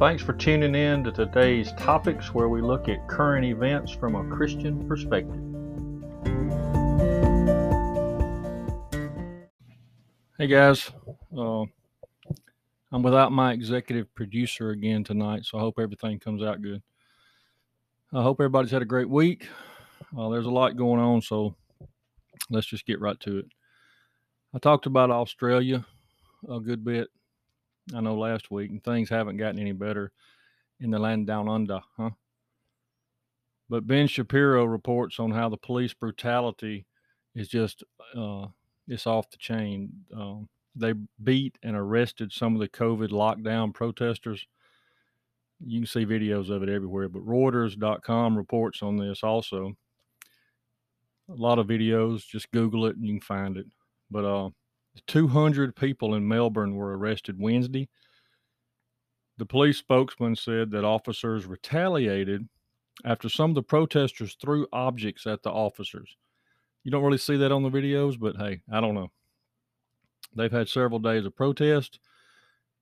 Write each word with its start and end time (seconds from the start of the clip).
Thanks 0.00 0.22
for 0.22 0.32
tuning 0.32 0.74
in 0.74 1.04
to 1.04 1.12
today's 1.12 1.72
topics 1.72 2.32
where 2.32 2.48
we 2.48 2.62
look 2.62 2.88
at 2.88 3.06
current 3.06 3.44
events 3.44 3.92
from 3.92 4.14
a 4.14 4.34
Christian 4.34 4.88
perspective. 4.88 5.38
Hey 10.38 10.46
guys, 10.46 10.90
uh, 11.36 11.64
I'm 12.90 13.02
without 13.02 13.30
my 13.30 13.52
executive 13.52 14.14
producer 14.14 14.70
again 14.70 15.04
tonight, 15.04 15.44
so 15.44 15.58
I 15.58 15.60
hope 15.60 15.78
everything 15.78 16.18
comes 16.18 16.42
out 16.42 16.62
good. 16.62 16.80
I 18.14 18.22
hope 18.22 18.40
everybody's 18.40 18.70
had 18.70 18.80
a 18.80 18.86
great 18.86 19.10
week. 19.10 19.48
Uh, 20.16 20.30
there's 20.30 20.46
a 20.46 20.50
lot 20.50 20.78
going 20.78 20.98
on, 20.98 21.20
so 21.20 21.54
let's 22.48 22.66
just 22.66 22.86
get 22.86 23.02
right 23.02 23.20
to 23.20 23.40
it. 23.40 23.46
I 24.54 24.60
talked 24.60 24.86
about 24.86 25.10
Australia 25.10 25.84
a 26.48 26.58
good 26.58 26.86
bit, 26.86 27.08
I 27.94 28.00
know, 28.00 28.16
last 28.16 28.50
week, 28.50 28.70
and 28.70 28.82
things 28.82 29.08
haven't 29.08 29.36
gotten 29.36 29.60
any 29.60 29.72
better 29.72 30.12
in 30.80 30.90
the 30.90 30.98
land 30.98 31.26
down 31.26 31.48
under, 31.48 31.80
huh? 31.96 32.10
But 33.68 33.86
Ben 33.86 34.06
Shapiro 34.08 34.64
reports 34.64 35.20
on 35.20 35.30
how 35.30 35.48
the 35.48 35.56
police 35.56 35.94
brutality 35.94 36.86
is 37.34 37.48
just 37.48 37.84
uh, 38.16 38.46
it's 38.88 39.06
off 39.06 39.30
the 39.30 39.36
chain. 39.36 39.90
Um, 40.14 40.48
they 40.74 40.94
beat 41.22 41.56
and 41.62 41.76
arrested 41.76 42.32
some 42.32 42.54
of 42.54 42.60
the 42.60 42.68
COVID 42.68 43.10
lockdown 43.10 43.72
protesters. 43.72 44.44
You 45.64 45.80
can 45.80 45.86
see 45.86 46.06
videos 46.06 46.50
of 46.50 46.62
it 46.62 46.68
everywhere, 46.68 47.08
but 47.08 47.24
Reuters.com 47.24 48.36
reports 48.36 48.82
on 48.82 48.96
this 48.96 49.22
also. 49.22 49.76
A 51.28 51.34
lot 51.34 51.58
of 51.58 51.66
videos, 51.66 52.26
just 52.26 52.50
Google 52.50 52.86
it 52.86 52.96
and 52.96 53.04
you 53.04 53.12
can 53.14 53.20
find 53.20 53.56
it. 53.56 53.66
But 54.10 54.24
uh, 54.24 54.50
200 55.06 55.76
people 55.76 56.14
in 56.14 56.26
Melbourne 56.26 56.74
were 56.74 56.96
arrested 56.96 57.40
Wednesday. 57.40 57.88
The 59.38 59.46
police 59.46 59.78
spokesman 59.78 60.36
said 60.36 60.70
that 60.72 60.84
officers 60.84 61.46
retaliated 61.46 62.48
after 63.04 63.28
some 63.28 63.50
of 63.50 63.54
the 63.54 63.62
protesters 63.62 64.36
threw 64.40 64.66
objects 64.72 65.26
at 65.26 65.42
the 65.42 65.50
officers. 65.50 66.16
You 66.84 66.90
don't 66.90 67.02
really 67.02 67.18
see 67.18 67.36
that 67.36 67.52
on 67.52 67.62
the 67.62 67.70
videos, 67.70 68.18
but 68.18 68.36
hey, 68.36 68.60
I 68.70 68.80
don't 68.80 68.94
know. 68.94 69.10
They've 70.36 70.52
had 70.52 70.68
several 70.68 70.98
days 70.98 71.26
of 71.26 71.34
protest, 71.34 72.00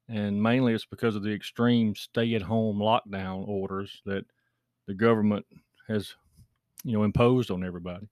and 0.09 0.43
mainly 0.43 0.75
it's 0.75 0.85
because 0.85 1.17
of 1.17 1.23
the 1.23 1.33
extreme 1.33 1.95
stay 1.95 2.35
at 2.35 2.43
home 2.43 2.79
lockdown 2.79 3.47
orders 3.47 4.03
that 4.05 4.25
the 4.87 4.95
government 4.95 5.47
has, 5.89 6.15
you 6.85 6.93
know, 6.93 7.05
imposed 7.05 7.51
on 7.51 7.65
everybody. 7.65 8.09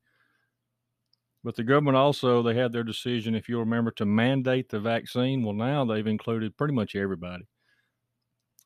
But 1.47 1.55
the 1.55 1.63
government 1.63 1.97
also, 1.97 2.43
they 2.43 2.57
had 2.57 2.73
their 2.73 2.83
decision, 2.83 3.37
if 3.37 3.49
you 3.49 3.61
remember, 3.61 3.93
to 3.93 4.05
mandate 4.05 4.69
the 4.69 4.81
vaccine. 4.81 5.45
Well, 5.45 5.55
now 5.55 5.85
they've 5.85 6.05
included 6.05 6.57
pretty 6.57 6.75
much 6.75 6.97
everybody. 6.97 7.47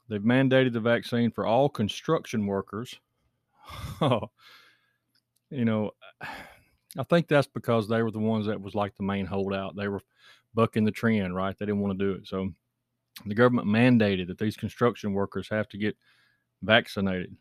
They've 0.08 0.22
mandated 0.22 0.72
the 0.72 0.80
vaccine 0.80 1.30
for 1.30 1.44
all 1.44 1.68
construction 1.68 2.46
workers. 2.46 2.98
you 4.00 4.30
know, 5.50 5.90
I 6.22 7.04
think 7.10 7.28
that's 7.28 7.48
because 7.48 7.86
they 7.86 8.02
were 8.02 8.10
the 8.10 8.18
ones 8.18 8.46
that 8.46 8.62
was 8.62 8.74
like 8.74 8.96
the 8.96 9.02
main 9.02 9.26
holdout. 9.26 9.76
They 9.76 9.88
were 9.88 10.00
bucking 10.54 10.84
the 10.84 10.90
trend, 10.90 11.36
right? 11.36 11.54
They 11.58 11.66
didn't 11.66 11.82
want 11.82 11.98
to 11.98 12.02
do 12.02 12.12
it. 12.12 12.26
So 12.26 12.48
the 13.26 13.34
government 13.34 13.68
mandated 13.68 14.28
that 14.28 14.38
these 14.38 14.56
construction 14.56 15.12
workers 15.12 15.50
have 15.50 15.68
to 15.68 15.76
get 15.76 15.98
vaccinated. 16.62 17.36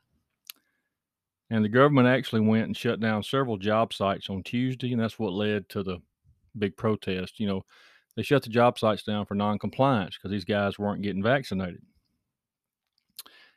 And 1.51 1.65
the 1.65 1.69
government 1.69 2.07
actually 2.07 2.41
went 2.41 2.65
and 2.65 2.77
shut 2.77 2.99
down 2.99 3.23
several 3.23 3.57
job 3.57 3.93
sites 3.93 4.29
on 4.29 4.43
Tuesday, 4.43 4.91
and 4.91 5.01
that's 5.01 5.17
what 5.17 5.33
led 5.33 5.67
to 5.69 5.81
the 5.81 5.97
big 6.57 6.77
protest. 6.77 7.39
You 7.39 7.47
know, 7.47 7.65
they 8.15 8.21
shut 8.21 8.43
the 8.43 8.49
job 8.49 8.77
sites 8.77 9.03
down 9.03 9.25
for 9.25 9.35
non-compliance 9.35 10.17
because 10.17 10.31
these 10.31 10.45
guys 10.45 10.77
weren't 10.77 11.01
getting 11.01 11.23
vaccinated. 11.23 11.81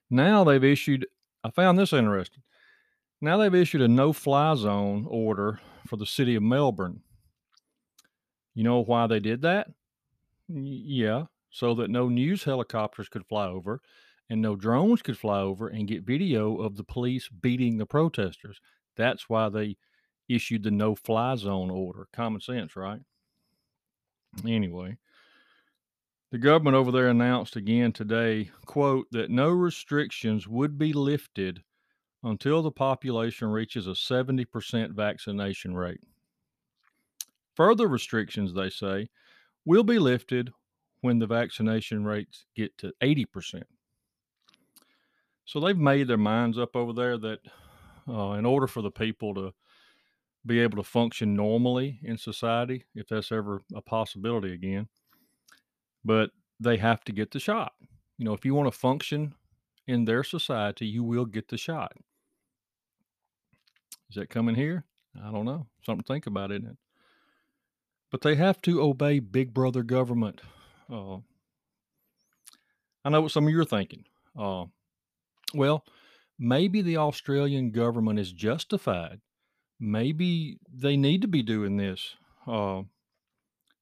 Now 0.09 0.45
they've 0.45 0.65
issued, 0.65 1.07
I 1.45 1.51
found 1.51 1.79
this 1.79 1.93
interesting. 1.93 2.43
Now 3.21 3.37
they've 3.37 3.55
issued 3.55 3.83
a 3.83 3.89
no 3.89 4.13
fly 4.13 4.55
zone 4.55 5.07
order 5.09 5.61
for 5.87 5.97
the 5.97 6.07
city 6.07 6.35
of 6.35 6.43
Melbourne. 6.43 7.03
You 8.55 8.65
know 8.65 8.83
why 8.83 9.07
they 9.07 9.21
did 9.21 9.43
that? 9.43 9.69
Yeah, 10.49 11.25
so 11.51 11.75
that 11.75 11.91
no 11.91 12.09
news 12.09 12.45
helicopters 12.45 13.09
could 13.09 13.27
fly 13.27 13.47
over 13.47 13.81
and 14.33 14.41
no 14.41 14.57
drones 14.57 15.03
could 15.03 15.19
fly 15.19 15.41
over 15.41 15.69
and 15.69 15.87
get 15.87 16.05
video 16.05 16.57
of 16.57 16.75
the 16.75 16.85
police 16.85 17.29
beating 17.29 17.77
the 17.77 17.85
protesters. 17.85 18.63
That's 18.97 19.29
why 19.29 19.51
they 19.51 19.77
issued 20.27 20.63
the 20.63 20.71
no 20.71 20.95
fly 20.95 21.37
zone 21.37 21.71
order. 21.71 22.09
Common 22.15 22.41
sense, 22.41 22.75
right? 22.75 23.01
Anyway, 24.47 24.97
the 26.31 26.39
government 26.39 26.77
over 26.77 26.91
there 26.91 27.09
announced 27.09 27.57
again 27.57 27.93
today, 27.93 28.51
quote, 28.65 29.07
that 29.11 29.31
no 29.31 29.51
restrictions 29.51 30.49
would 30.49 30.79
be 30.79 30.95
lifted 30.95 31.63
until 32.23 32.63
the 32.63 32.71
population 32.71 33.49
reaches 33.49 33.87
a 33.87 33.91
70% 33.91 34.93
vaccination 34.93 35.75
rate. 35.75 36.01
Further 37.55 37.87
restrictions, 37.87 38.55
they 38.55 38.71
say, 38.71 39.11
will 39.67 39.85
be 39.85 39.99
lifted 39.99 40.51
when 41.03 41.19
the 41.19 41.27
vaccination 41.27 42.07
rates 42.07 42.47
get 42.57 42.79
to 42.79 42.95
80%. 43.03 43.65
So 45.45 45.61
they've 45.61 45.77
made 45.77 46.09
their 46.09 46.17
minds 46.17 46.59
up 46.59 46.77
over 46.77 46.93
there 46.93 47.19
that 47.19 47.41
uh, 48.09 48.33
in 48.33 48.47
order 48.47 48.67
for 48.67 48.83
the 48.83 48.91
people 48.91 49.35
to 49.35 49.53
be 50.45 50.61
able 50.61 50.77
to 50.77 50.83
function 50.83 51.35
normally 51.35 52.01
in 52.03 52.17
society, 52.17 52.85
if 52.95 53.09
that's 53.09 53.31
ever 53.31 53.61
a 53.75 53.81
possibility 53.81 54.53
again, 54.53 54.89
but 56.05 56.31
they 56.59 56.77
have 56.77 57.05
to 57.05 57.13
get 57.13 57.31
the 57.31 57.41
shot. 57.41 57.73
You 58.19 58.25
know, 58.25 58.33
if 58.33 58.45
you 58.45 58.55
want 58.55 58.73
to 58.73 58.79
function 58.79 59.35
in 59.87 60.05
their 60.05 60.25
society, 60.25 60.87
you 60.87 61.05
will 61.05 61.25
get 61.25 61.49
the 61.49 61.59
shot. 61.59 61.93
Is 64.09 64.17
that 64.17 64.31
coming 64.31 64.55
here? 64.55 64.85
I 65.21 65.31
don't 65.31 65.45
know. 65.45 65.67
Something 65.85 66.03
to 66.03 66.09
think 66.09 66.27
about, 66.27 66.53
isn't 66.53 66.67
it? 66.67 66.77
But 68.11 68.21
they 68.21 68.35
have 68.35 68.61
to 68.63 68.83
obey 68.83 69.21
Big 69.21 69.55
Brother 69.55 69.83
government. 69.83 70.41
Uh, 70.91 71.17
I 73.05 73.11
know 73.11 73.23
what 73.23 73.33
some 73.33 73.47
of 73.47 73.51
you 73.51 73.61
are 73.61 73.65
thinking. 73.65 74.05
Uh, 74.39 74.67
well, 75.55 75.85
maybe 76.39 76.83
the 76.83 76.97
Australian 76.97 77.71
government 77.71 78.19
is 78.19 78.33
justified. 78.33 79.21
Maybe 79.79 80.59
they 80.73 80.97
need 80.97 81.23
to 81.23 81.29
be 81.29 81.43
doing 81.43 81.77
this. 81.77 82.15
Uh, 82.47 82.83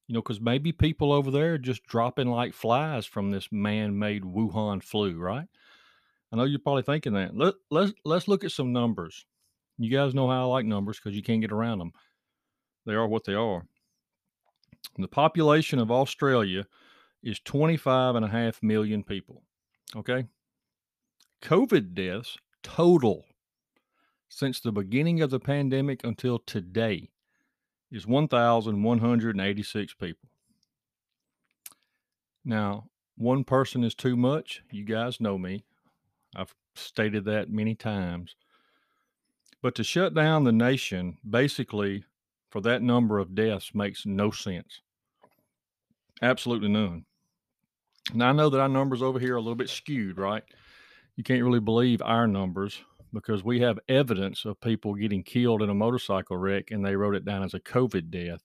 you 0.07 0.15
know, 0.15 0.21
because 0.21 0.41
maybe 0.41 0.71
people 0.71 1.13
over 1.13 1.31
there 1.31 1.53
are 1.53 1.57
just 1.57 1.85
dropping 1.85 2.27
like 2.27 2.53
flies 2.53 3.05
from 3.05 3.31
this 3.31 3.47
man-made 3.51 4.23
Wuhan 4.23 4.83
flu, 4.83 5.17
right? 5.17 5.47
I 6.31 6.35
know 6.35 6.43
you're 6.43 6.59
probably 6.59 6.83
thinking 6.83 7.13
that. 7.13 7.35
Let 7.35 7.55
let's 7.69 7.93
let's 8.05 8.27
look 8.27 8.43
at 8.43 8.51
some 8.51 8.73
numbers. 8.73 9.25
You 9.77 9.89
guys 9.89 10.13
know 10.13 10.27
how 10.27 10.41
I 10.41 10.45
like 10.45 10.65
numbers 10.65 10.99
because 10.99 11.15
you 11.15 11.23
can't 11.23 11.41
get 11.41 11.51
around 11.51 11.79
them. 11.79 11.93
They 12.85 12.93
are 12.93 13.07
what 13.07 13.25
they 13.25 13.33
are. 13.33 13.65
The 14.97 15.07
population 15.07 15.79
of 15.79 15.91
Australia 15.91 16.65
is 17.23 17.39
25 17.39 18.15
and 18.15 18.25
a 18.25 18.27
half 18.27 18.61
million 18.61 19.03
people. 19.03 19.43
Okay. 19.95 20.25
COVID 21.41 21.93
deaths 21.93 22.37
total 22.63 23.25
since 24.29 24.59
the 24.59 24.71
beginning 24.71 25.21
of 25.21 25.29
the 25.29 25.39
pandemic 25.39 26.03
until 26.03 26.39
today 26.39 27.09
is 27.91 28.07
1,186 28.07 29.93
people. 29.95 30.29
Now, 32.45 32.85
one 33.17 33.43
person 33.43 33.83
is 33.83 33.93
too 33.93 34.15
much. 34.15 34.63
You 34.71 34.85
guys 34.85 35.19
know 35.19 35.37
me. 35.37 35.63
I've 36.35 36.55
stated 36.75 37.25
that 37.25 37.49
many 37.49 37.75
times. 37.75 38.35
But 39.61 39.75
to 39.75 39.83
shut 39.83 40.13
down 40.13 40.43
the 40.43 40.51
nation, 40.51 41.17
basically, 41.29 42.05
for 42.49 42.61
that 42.61 42.81
number 42.81 43.19
of 43.19 43.35
deaths 43.35 43.75
makes 43.75 44.05
no 44.05 44.31
sense. 44.31 44.81
Absolutely 46.21 46.69
none. 46.69 47.05
Now, 48.13 48.29
I 48.29 48.31
know 48.31 48.49
that 48.49 48.59
our 48.59 48.69
numbers 48.69 49.01
over 49.01 49.19
here 49.19 49.33
are 49.33 49.37
a 49.37 49.41
little 49.41 49.55
bit 49.55 49.69
skewed, 49.69 50.17
right? 50.17 50.43
You 51.21 51.23
can't 51.23 51.43
really 51.43 51.59
believe 51.59 52.01
our 52.01 52.25
numbers 52.25 52.81
because 53.13 53.43
we 53.43 53.59
have 53.59 53.77
evidence 53.87 54.43
of 54.43 54.59
people 54.59 54.95
getting 54.95 55.21
killed 55.21 55.61
in 55.61 55.69
a 55.69 55.73
motorcycle 55.75 56.35
wreck 56.35 56.71
and 56.71 56.83
they 56.83 56.95
wrote 56.95 57.13
it 57.13 57.25
down 57.25 57.43
as 57.43 57.53
a 57.53 57.59
COVID 57.59 58.09
death. 58.09 58.41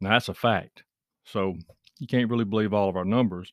Now, 0.00 0.10
that's 0.10 0.28
a 0.28 0.34
fact. 0.34 0.82
So 1.24 1.54
you 2.00 2.08
can't 2.08 2.28
really 2.28 2.44
believe 2.44 2.74
all 2.74 2.88
of 2.88 2.96
our 2.96 3.04
numbers. 3.04 3.52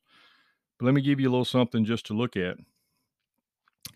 But 0.79 0.87
let 0.87 0.95
me 0.95 1.01
give 1.01 1.19
you 1.19 1.29
a 1.29 1.31
little 1.31 1.45
something 1.45 1.85
just 1.85 2.07
to 2.07 2.15
look 2.15 2.35
at. 2.35 2.57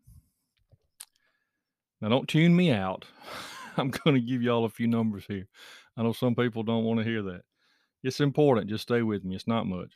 Now, 2.01 2.09
don't 2.09 2.29
tune 2.29 2.55
me 2.55 2.71
out. 2.71 3.05
I'm 3.77 3.91
going 3.91 4.15
to 4.15 4.21
give 4.21 4.43
y'all 4.43 4.65
a 4.65 4.71
few 4.71 4.87
numbers 4.87 5.25
here. 5.27 5.49
I 5.97 6.03
know 6.03 6.13
some 6.13 6.35
people 6.35 6.63
don't 6.63 6.85
want 6.85 6.99
to 6.99 7.05
hear 7.05 7.23
that. 7.23 7.43
It's 8.03 8.21
important. 8.21 8.69
Just 8.69 8.83
stay 8.83 9.03
with 9.03 9.25
me. 9.25 9.37
It's 9.37 9.47
not 9.47 9.67
much. 9.67 9.93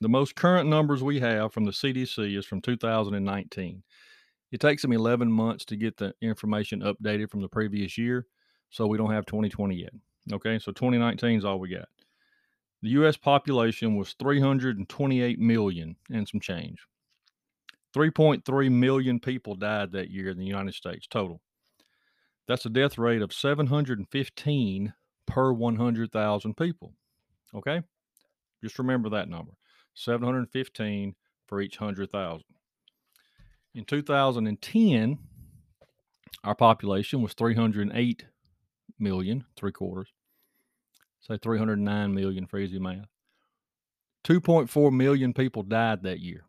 The 0.00 0.08
most 0.08 0.34
current 0.34 0.68
numbers 0.68 1.02
we 1.02 1.20
have 1.20 1.52
from 1.52 1.64
the 1.64 1.70
CDC 1.70 2.36
is 2.36 2.46
from 2.46 2.60
2019. 2.60 3.82
It 4.50 4.60
takes 4.60 4.82
them 4.82 4.92
11 4.92 5.30
months 5.30 5.64
to 5.66 5.76
get 5.76 5.96
the 5.96 6.14
information 6.20 6.80
updated 6.80 7.30
from 7.30 7.40
the 7.40 7.48
previous 7.48 7.96
year, 7.96 8.26
so 8.70 8.86
we 8.86 8.98
don't 8.98 9.12
have 9.12 9.26
2020 9.26 9.76
yet. 9.76 9.92
Okay, 10.32 10.58
so 10.58 10.72
2019 10.72 11.38
is 11.38 11.44
all 11.44 11.58
we 11.58 11.68
got. 11.68 11.88
The 12.82 12.90
U.S. 12.90 13.16
population 13.16 13.96
was 13.96 14.14
328 14.18 15.38
million 15.38 15.96
and 16.10 16.28
some 16.28 16.40
change. 16.40 16.84
3.3 17.94 18.72
million 18.72 19.20
people 19.20 19.54
died 19.54 19.92
that 19.92 20.10
year 20.10 20.30
in 20.30 20.38
the 20.38 20.44
United 20.44 20.74
States 20.74 21.06
total. 21.06 21.40
That's 22.48 22.66
a 22.66 22.70
death 22.70 22.98
rate 22.98 23.22
of 23.22 23.32
715 23.32 24.94
per 25.26 25.52
100,000 25.52 26.56
people. 26.56 26.92
Okay? 27.54 27.82
Just 28.62 28.78
remember 28.78 29.10
that 29.10 29.28
number 29.28 29.52
715 29.94 31.14
for 31.46 31.60
each 31.60 31.80
100,000. 31.80 32.44
In 33.74 33.84
2010, 33.84 35.18
our 36.44 36.54
population 36.54 37.22
was 37.22 37.34
308 37.34 38.26
million, 38.98 39.44
three 39.56 39.72
quarters. 39.72 40.12
Say 41.20 41.38
309 41.38 42.14
million 42.14 42.46
for 42.46 42.58
easy 42.58 42.78
math. 42.78 43.06
2.4 44.24 44.92
million 44.92 45.32
people 45.32 45.62
died 45.62 46.02
that 46.02 46.20
year. 46.20 46.44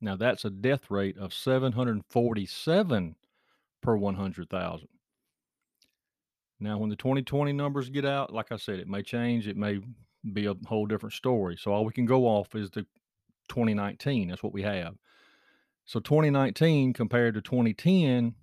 Now 0.00 0.16
that's 0.16 0.44
a 0.44 0.50
death 0.50 0.90
rate 0.90 1.16
of 1.18 1.32
747 1.32 3.16
per 3.82 3.96
100,000. 3.96 4.88
Now, 6.58 6.78
when 6.78 6.88
the 6.88 6.96
2020 6.96 7.52
numbers 7.52 7.90
get 7.90 8.06
out, 8.06 8.32
like 8.32 8.50
I 8.50 8.56
said, 8.56 8.78
it 8.78 8.88
may 8.88 9.02
change. 9.02 9.46
It 9.46 9.58
may 9.58 9.80
be 10.32 10.46
a 10.46 10.54
whole 10.66 10.86
different 10.86 11.14
story. 11.14 11.56
So 11.58 11.72
all 11.72 11.84
we 11.84 11.92
can 11.92 12.06
go 12.06 12.26
off 12.26 12.54
is 12.54 12.70
the 12.70 12.86
2019. 13.48 14.28
That's 14.28 14.42
what 14.42 14.52
we 14.52 14.62
have. 14.62 14.94
So 15.84 16.00
2019 16.00 16.92
compared 16.92 17.34
to 17.34 17.40
2010, 17.40 18.34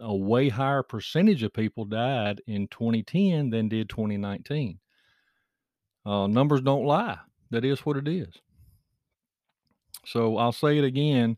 a 0.00 0.16
way 0.16 0.48
higher 0.48 0.82
percentage 0.82 1.42
of 1.42 1.52
people 1.52 1.84
died 1.84 2.40
in 2.46 2.68
2010 2.68 3.50
than 3.50 3.68
did 3.68 3.88
2019. 3.88 4.78
Uh, 6.04 6.26
numbers 6.26 6.62
don't 6.62 6.84
lie. 6.84 7.18
That 7.50 7.64
is 7.64 7.80
what 7.80 7.96
it 7.96 8.08
is. 8.08 8.34
So 10.04 10.36
I'll 10.36 10.52
say 10.52 10.78
it 10.78 10.84
again 10.84 11.36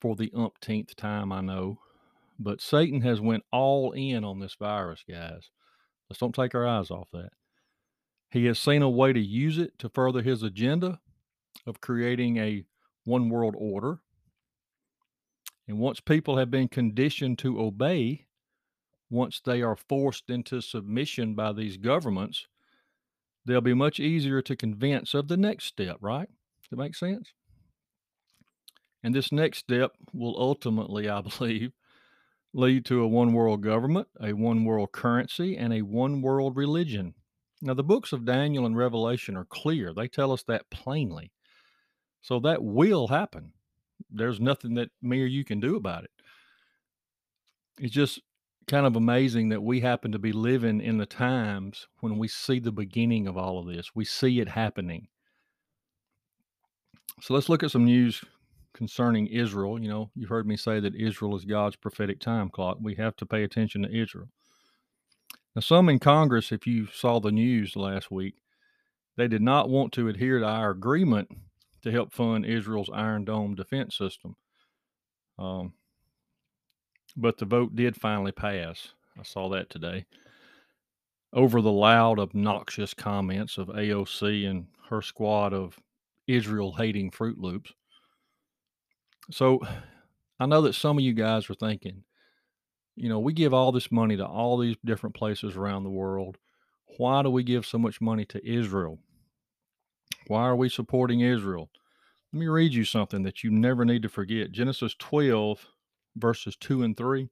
for 0.00 0.14
the 0.14 0.30
umpteenth 0.34 0.94
time. 0.94 1.32
I 1.32 1.40
know, 1.40 1.78
but 2.38 2.60
Satan 2.60 3.00
has 3.00 3.20
went 3.20 3.44
all 3.50 3.92
in 3.92 4.24
on 4.24 4.38
this 4.38 4.54
virus, 4.54 5.02
guys. 5.08 5.50
Let's 6.08 6.20
don't 6.20 6.34
take 6.34 6.54
our 6.54 6.66
eyes 6.66 6.90
off 6.90 7.08
that. 7.12 7.30
He 8.30 8.44
has 8.46 8.58
seen 8.58 8.82
a 8.82 8.90
way 8.90 9.12
to 9.12 9.20
use 9.20 9.58
it 9.58 9.78
to 9.78 9.88
further 9.88 10.22
his 10.22 10.42
agenda 10.42 11.00
of 11.66 11.80
creating 11.80 12.36
a 12.36 12.64
one 13.04 13.30
world 13.30 13.54
order. 13.56 14.00
And 15.66 15.78
once 15.78 16.00
people 16.00 16.36
have 16.36 16.50
been 16.50 16.68
conditioned 16.68 17.38
to 17.40 17.60
obey, 17.60 18.26
once 19.10 19.40
they 19.40 19.62
are 19.62 19.76
forced 19.76 20.28
into 20.28 20.60
submission 20.60 21.34
by 21.34 21.52
these 21.52 21.78
governments, 21.78 22.46
they'll 23.44 23.60
be 23.60 23.74
much 23.74 23.98
easier 23.98 24.42
to 24.42 24.56
convince 24.56 25.14
of 25.14 25.28
the 25.28 25.36
next 25.36 25.64
step, 25.64 25.96
right? 26.00 26.28
Does 26.28 26.70
that 26.70 26.76
make 26.76 26.94
sense? 26.94 27.32
And 29.02 29.14
this 29.14 29.32
next 29.32 29.58
step 29.58 29.92
will 30.12 30.34
ultimately, 30.38 31.08
I 31.08 31.20
believe, 31.38 31.72
lead 32.52 32.84
to 32.86 33.02
a 33.02 33.08
one 33.08 33.32
world 33.32 33.62
government, 33.62 34.08
a 34.20 34.32
one 34.32 34.64
world 34.64 34.92
currency, 34.92 35.56
and 35.56 35.72
a 35.72 35.82
one 35.82 36.20
world 36.20 36.56
religion. 36.56 37.14
Now, 37.60 37.74
the 37.74 37.82
books 37.82 38.12
of 38.12 38.24
Daniel 38.24 38.66
and 38.66 38.76
Revelation 38.76 39.36
are 39.36 39.44
clear, 39.44 39.92
they 39.92 40.08
tell 40.08 40.32
us 40.32 40.44
that 40.44 40.70
plainly. 40.70 41.32
So 42.22 42.40
that 42.40 42.62
will 42.62 43.08
happen. 43.08 43.52
There's 44.10 44.40
nothing 44.40 44.74
that 44.74 44.90
me 45.02 45.22
or 45.22 45.26
you 45.26 45.44
can 45.44 45.60
do 45.60 45.76
about 45.76 46.04
it. 46.04 46.10
It's 47.80 47.94
just 47.94 48.20
kind 48.68 48.86
of 48.86 48.96
amazing 48.96 49.48
that 49.48 49.62
we 49.62 49.80
happen 49.80 50.12
to 50.12 50.18
be 50.18 50.32
living 50.32 50.80
in 50.80 50.98
the 50.98 51.06
times 51.06 51.88
when 52.00 52.18
we 52.18 52.28
see 52.28 52.60
the 52.60 52.70
beginning 52.70 53.26
of 53.26 53.36
all 53.36 53.58
of 53.58 53.66
this. 53.66 53.94
We 53.94 54.04
see 54.04 54.40
it 54.40 54.48
happening. 54.48 55.08
So 57.20 57.34
let's 57.34 57.48
look 57.48 57.62
at 57.62 57.70
some 57.70 57.84
news 57.84 58.22
concerning 58.74 59.26
Israel. 59.26 59.80
You 59.80 59.88
know, 59.88 60.10
you've 60.14 60.28
heard 60.28 60.46
me 60.46 60.56
say 60.56 60.80
that 60.80 60.94
Israel 60.94 61.34
is 61.34 61.44
God's 61.44 61.76
prophetic 61.76 62.20
time 62.20 62.50
clock. 62.50 62.78
We 62.80 62.94
have 62.96 63.16
to 63.16 63.26
pay 63.26 63.42
attention 63.42 63.82
to 63.82 63.90
Israel. 63.90 64.28
Now, 65.54 65.60
some 65.60 65.88
in 65.88 65.98
Congress, 65.98 66.52
if 66.52 66.66
you 66.66 66.86
saw 66.92 67.20
the 67.20 67.32
news 67.32 67.76
last 67.76 68.10
week, 68.10 68.34
they 69.16 69.28
did 69.28 69.42
not 69.42 69.68
want 69.68 69.92
to 69.94 70.08
adhere 70.08 70.38
to 70.38 70.46
our 70.46 70.70
agreement 70.70 71.28
to 71.82 71.90
help 71.90 72.12
fund 72.12 72.44
Israel's 72.44 72.90
Iron 72.92 73.24
Dome 73.24 73.54
defense 73.54 73.96
system. 73.96 74.36
Um, 75.38 75.72
but 77.16 77.38
the 77.38 77.44
vote 77.44 77.74
did 77.74 77.96
finally 77.96 78.32
pass. 78.32 78.92
I 79.18 79.22
saw 79.22 79.48
that 79.50 79.70
today. 79.70 80.06
Over 81.32 81.60
the 81.60 81.72
loud, 81.72 82.18
obnoxious 82.18 82.94
comments 82.94 83.58
of 83.58 83.68
AOC 83.68 84.48
and 84.48 84.66
her 84.88 85.02
squad 85.02 85.52
of 85.52 85.78
Israel 86.26 86.72
hating 86.72 87.10
Fruit 87.10 87.38
Loops. 87.38 87.72
So 89.30 89.60
I 90.40 90.46
know 90.46 90.62
that 90.62 90.74
some 90.74 90.98
of 90.98 91.04
you 91.04 91.12
guys 91.12 91.50
are 91.50 91.54
thinking, 91.54 92.04
you 92.98 93.08
know, 93.08 93.20
we 93.20 93.32
give 93.32 93.54
all 93.54 93.70
this 93.70 93.92
money 93.92 94.16
to 94.16 94.26
all 94.26 94.58
these 94.58 94.76
different 94.84 95.14
places 95.14 95.56
around 95.56 95.84
the 95.84 95.90
world. 95.90 96.36
Why 96.96 97.22
do 97.22 97.30
we 97.30 97.44
give 97.44 97.64
so 97.64 97.78
much 97.78 98.00
money 98.00 98.24
to 98.26 98.44
Israel? 98.46 98.98
Why 100.26 100.42
are 100.42 100.56
we 100.56 100.68
supporting 100.68 101.20
Israel? 101.20 101.70
Let 102.32 102.40
me 102.40 102.48
read 102.48 102.74
you 102.74 102.84
something 102.84 103.22
that 103.22 103.44
you 103.44 103.50
never 103.50 103.84
need 103.84 104.02
to 104.02 104.08
forget. 104.08 104.52
Genesis 104.52 104.94
12, 104.98 105.64
verses 106.16 106.56
2 106.56 106.82
and 106.82 106.96
3. 106.96 107.28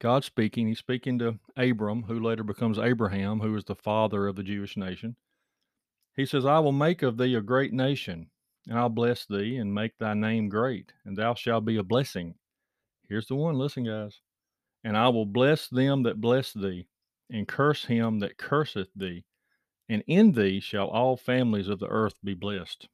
God 0.00 0.24
speaking, 0.24 0.66
he's 0.66 0.78
speaking 0.78 1.18
to 1.18 1.38
Abram, 1.56 2.04
who 2.04 2.18
later 2.18 2.42
becomes 2.42 2.78
Abraham, 2.78 3.40
who 3.40 3.54
is 3.54 3.64
the 3.64 3.74
father 3.74 4.26
of 4.26 4.34
the 4.34 4.42
Jewish 4.42 4.78
nation. 4.78 5.16
He 6.16 6.24
says, 6.24 6.46
I 6.46 6.58
will 6.58 6.72
make 6.72 7.02
of 7.02 7.18
thee 7.18 7.34
a 7.34 7.42
great 7.42 7.74
nation, 7.74 8.30
and 8.66 8.78
I'll 8.78 8.88
bless 8.88 9.26
thee 9.26 9.56
and 9.56 9.74
make 9.74 9.98
thy 9.98 10.14
name 10.14 10.48
great, 10.48 10.94
and 11.04 11.18
thou 11.18 11.34
shalt 11.34 11.66
be 11.66 11.76
a 11.76 11.82
blessing. 11.82 12.34
Here's 13.10 13.26
the 13.26 13.34
one. 13.34 13.56
Listen, 13.56 13.84
guys. 13.84 14.20
And 14.84 14.96
I 14.96 15.08
will 15.08 15.26
bless 15.26 15.68
them 15.68 16.04
that 16.04 16.20
bless 16.20 16.52
thee, 16.52 16.86
and 17.28 17.46
curse 17.46 17.84
him 17.84 18.20
that 18.20 18.38
curseth 18.38 18.88
thee. 18.94 19.24
And 19.88 20.04
in 20.06 20.32
thee 20.32 20.60
shall 20.60 20.86
all 20.86 21.16
families 21.16 21.68
of 21.68 21.80
the 21.80 21.88
earth 21.88 22.14
be 22.24 22.34
blessed. 22.34 22.88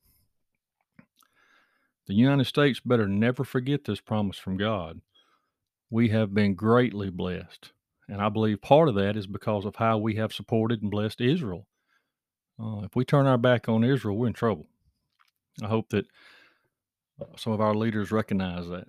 The 2.06 2.14
United 2.14 2.46
States 2.46 2.80
better 2.80 3.06
never 3.06 3.44
forget 3.44 3.84
this 3.84 4.00
promise 4.00 4.38
from 4.38 4.56
God. 4.56 5.00
We 5.90 6.08
have 6.08 6.32
been 6.32 6.54
greatly 6.54 7.10
blessed. 7.10 7.72
And 8.08 8.22
I 8.22 8.30
believe 8.30 8.62
part 8.62 8.88
of 8.88 8.94
that 8.94 9.16
is 9.16 9.26
because 9.26 9.64
of 9.64 9.76
how 9.76 9.98
we 9.98 10.14
have 10.14 10.32
supported 10.32 10.80
and 10.80 10.90
blessed 10.90 11.20
Israel. 11.20 11.66
Uh, 12.58 12.80
if 12.84 12.96
we 12.96 13.04
turn 13.04 13.26
our 13.26 13.36
back 13.36 13.68
on 13.68 13.84
Israel, 13.84 14.16
we're 14.16 14.28
in 14.28 14.32
trouble. 14.32 14.66
I 15.62 15.66
hope 15.66 15.90
that 15.90 16.06
uh, 17.20 17.24
some 17.36 17.52
of 17.52 17.60
our 17.60 17.74
leaders 17.74 18.10
recognize 18.10 18.68
that. 18.68 18.88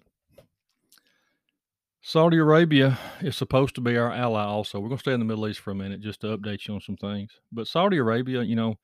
Saudi 2.07 2.37
Arabia 2.37 2.97
is 3.19 3.35
supposed 3.35 3.75
to 3.75 3.81
be 3.81 3.97
our 3.97 4.13
ally 4.13 4.41
also. 4.41 4.79
We're 4.79 4.87
going 4.87 4.97
to 4.97 5.01
stay 5.01 5.11
in 5.11 5.19
the 5.19 5.25
Middle 5.25 5.45
East 5.45 5.59
for 5.59 5.71
a 5.71 5.75
minute 5.75 5.99
just 5.99 6.21
to 6.21 6.37
update 6.37 6.65
you 6.65 6.75
on 6.75 6.79
some 6.79 6.95
things. 6.95 7.31
But 7.51 7.67
Saudi 7.67 7.97
Arabia, 7.97 8.43
you 8.43 8.55
know, 8.55 8.75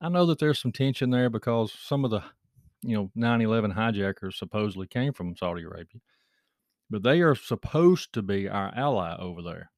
I 0.00 0.08
know 0.08 0.24
that 0.24 0.38
there's 0.38 0.58
some 0.58 0.72
tension 0.72 1.10
there 1.10 1.28
because 1.28 1.70
some 1.70 2.02
of 2.02 2.10
the, 2.10 2.22
you 2.80 2.96
know, 2.96 3.10
9 3.14 3.42
11 3.42 3.72
hijackers 3.72 4.38
supposedly 4.38 4.86
came 4.86 5.12
from 5.12 5.36
Saudi 5.36 5.64
Arabia. 5.64 6.00
But 6.88 7.02
they 7.02 7.20
are 7.20 7.34
supposed 7.34 8.14
to 8.14 8.22
be 8.22 8.48
our 8.48 8.72
ally 8.74 9.16
over 9.18 9.42
there 9.42 9.70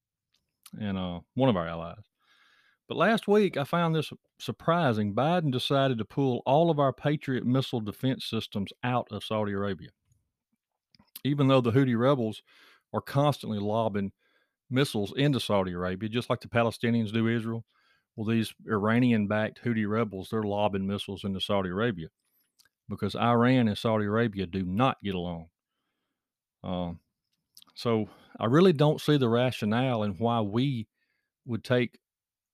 and 0.80 0.96
uh, 0.96 1.18
one 1.34 1.48
of 1.48 1.56
our 1.56 1.66
allies. 1.66 2.04
But 2.86 2.96
last 2.96 3.26
week, 3.26 3.56
I 3.56 3.64
found 3.64 3.96
this 3.96 4.12
surprising. 4.38 5.16
Biden 5.16 5.50
decided 5.50 5.98
to 5.98 6.04
pull 6.04 6.44
all 6.46 6.70
of 6.70 6.78
our 6.78 6.92
Patriot 6.92 7.44
missile 7.44 7.80
defense 7.80 8.24
systems 8.24 8.72
out 8.84 9.08
of 9.10 9.24
Saudi 9.24 9.50
Arabia. 9.50 9.90
Even 11.24 11.48
though 11.48 11.60
the 11.60 11.72
Houthi 11.72 11.98
rebels 11.98 12.40
are 12.94 13.02
constantly 13.02 13.58
lobbing 13.58 14.12
missiles 14.70 15.12
into 15.16 15.40
Saudi 15.40 15.72
Arabia, 15.72 16.08
just 16.08 16.30
like 16.30 16.40
the 16.40 16.48
Palestinians 16.48 17.12
do 17.12 17.28
Israel. 17.28 17.64
Well, 18.16 18.26
these 18.26 18.54
Iranian 18.66 19.26
backed 19.26 19.62
Houthi 19.64 19.88
rebels, 19.88 20.28
they're 20.30 20.44
lobbing 20.44 20.86
missiles 20.86 21.24
into 21.24 21.40
Saudi 21.40 21.68
Arabia 21.68 22.08
because 22.88 23.16
Iran 23.16 23.68
and 23.68 23.76
Saudi 23.76 24.04
Arabia 24.04 24.46
do 24.46 24.64
not 24.64 25.02
get 25.02 25.14
along. 25.14 25.48
Um, 26.62 27.00
so 27.74 28.08
I 28.38 28.46
really 28.46 28.72
don't 28.72 29.00
see 29.00 29.16
the 29.16 29.28
rationale 29.28 30.04
in 30.04 30.12
why 30.12 30.40
we 30.40 30.86
would 31.44 31.64
take, 31.64 31.98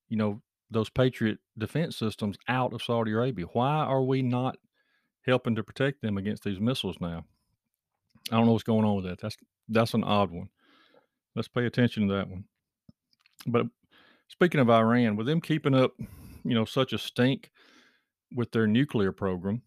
you 0.09 0.17
know, 0.17 0.41
those 0.71 0.89
Patriot 0.89 1.37
defense 1.57 1.97
systems 1.97 2.37
out 2.47 2.73
of 2.73 2.81
Saudi 2.81 3.11
Arabia. 3.11 3.45
Why 3.53 3.83
are 3.83 4.03
we 4.03 4.21
not 4.21 4.57
helping 5.25 5.55
to 5.55 5.63
protect 5.63 6.01
them 6.01 6.17
against 6.17 6.43
these 6.43 6.59
missiles 6.59 6.97
now? 6.99 7.25
I 8.31 8.37
don't 8.37 8.45
know 8.45 8.53
what's 8.53 8.63
going 8.63 8.85
on 8.85 8.95
with 8.95 9.05
that. 9.05 9.19
That's 9.21 9.37
that's 9.71 9.93
an 9.93 10.03
odd 10.03 10.31
one. 10.31 10.49
Let's 11.35 11.47
pay 11.47 11.65
attention 11.65 12.07
to 12.07 12.13
that 12.15 12.29
one. 12.29 12.45
But 13.47 13.67
speaking 14.27 14.59
of 14.59 14.69
Iran, 14.69 15.15
with 15.15 15.25
them 15.25 15.41
keeping 15.41 15.73
up, 15.73 15.93
you 16.43 16.53
know, 16.53 16.65
such 16.65 16.93
a 16.93 16.97
stink 16.97 17.49
with 18.35 18.51
their 18.51 18.67
nuclear 18.67 19.11
program, 19.11 19.61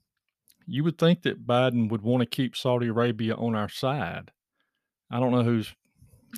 you 0.66 0.84
would 0.84 0.98
think 0.98 1.22
that 1.22 1.46
Biden 1.46 1.90
would 1.90 2.02
want 2.02 2.20
to 2.20 2.26
keep 2.26 2.56
Saudi 2.56 2.88
Arabia 2.88 3.34
on 3.34 3.54
our 3.54 3.68
side. 3.68 4.30
I 5.10 5.20
don't 5.20 5.32
know 5.32 5.42
who's 5.42 5.74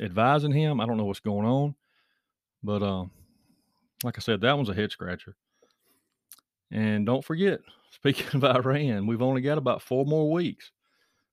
advising 0.00 0.52
him. 0.52 0.80
I 0.80 0.86
don't 0.86 0.96
know 0.96 1.04
what's 1.04 1.20
going 1.20 1.46
on, 1.46 1.74
but 2.62 2.82
uh, 2.82 3.04
like 4.02 4.18
I 4.18 4.20
said, 4.20 4.40
that 4.40 4.56
one's 4.56 4.68
a 4.68 4.74
head 4.74 4.90
scratcher. 4.90 5.36
And 6.70 7.06
don't 7.06 7.24
forget, 7.24 7.60
speaking 7.90 8.26
of 8.34 8.44
Iran, 8.44 9.06
we've 9.06 9.22
only 9.22 9.40
got 9.40 9.58
about 9.58 9.82
four 9.82 10.04
more 10.04 10.30
weeks 10.30 10.72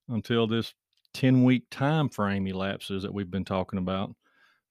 until 0.10 0.48
this 0.48 0.74
10 1.14 1.44
week 1.44 1.64
time 1.70 2.10
frame 2.10 2.48
elapses 2.48 3.04
that 3.04 3.14
we've 3.14 3.32
been 3.32 3.46
talking 3.46 3.80
about 3.80 4.16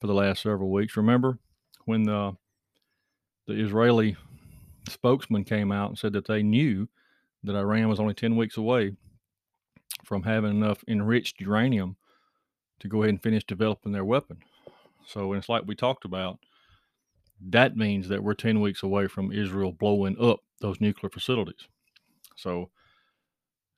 for 0.00 0.06
the 0.06 0.14
last 0.14 0.42
several 0.42 0.70
weeks. 0.70 0.96
Remember 0.96 1.38
when 1.84 2.02
the 2.02 2.36
the 3.46 3.54
Israeli 3.54 4.16
spokesman 4.88 5.44
came 5.44 5.72
out 5.72 5.90
and 5.90 5.98
said 5.98 6.12
that 6.12 6.26
they 6.26 6.42
knew 6.42 6.88
that 7.44 7.56
Iran 7.56 7.88
was 7.88 8.00
only 8.00 8.14
10 8.14 8.36
weeks 8.36 8.56
away 8.56 8.92
from 10.04 10.22
having 10.22 10.50
enough 10.50 10.84
enriched 10.86 11.40
uranium 11.40 11.96
to 12.80 12.88
go 12.88 13.02
ahead 13.02 13.10
and 13.10 13.22
finish 13.22 13.44
developing 13.44 13.92
their 13.92 14.04
weapon. 14.04 14.38
So 15.06 15.32
it's 15.32 15.48
like 15.48 15.64
we 15.66 15.74
talked 15.74 16.04
about, 16.04 16.38
that 17.50 17.76
means 17.76 18.08
that 18.08 18.22
we're 18.22 18.34
10 18.34 18.60
weeks 18.60 18.82
away 18.82 19.08
from 19.08 19.32
Israel 19.32 19.72
blowing 19.72 20.16
up 20.20 20.40
those 20.60 20.80
nuclear 20.80 21.10
facilities. 21.10 21.66
So, 22.36 22.70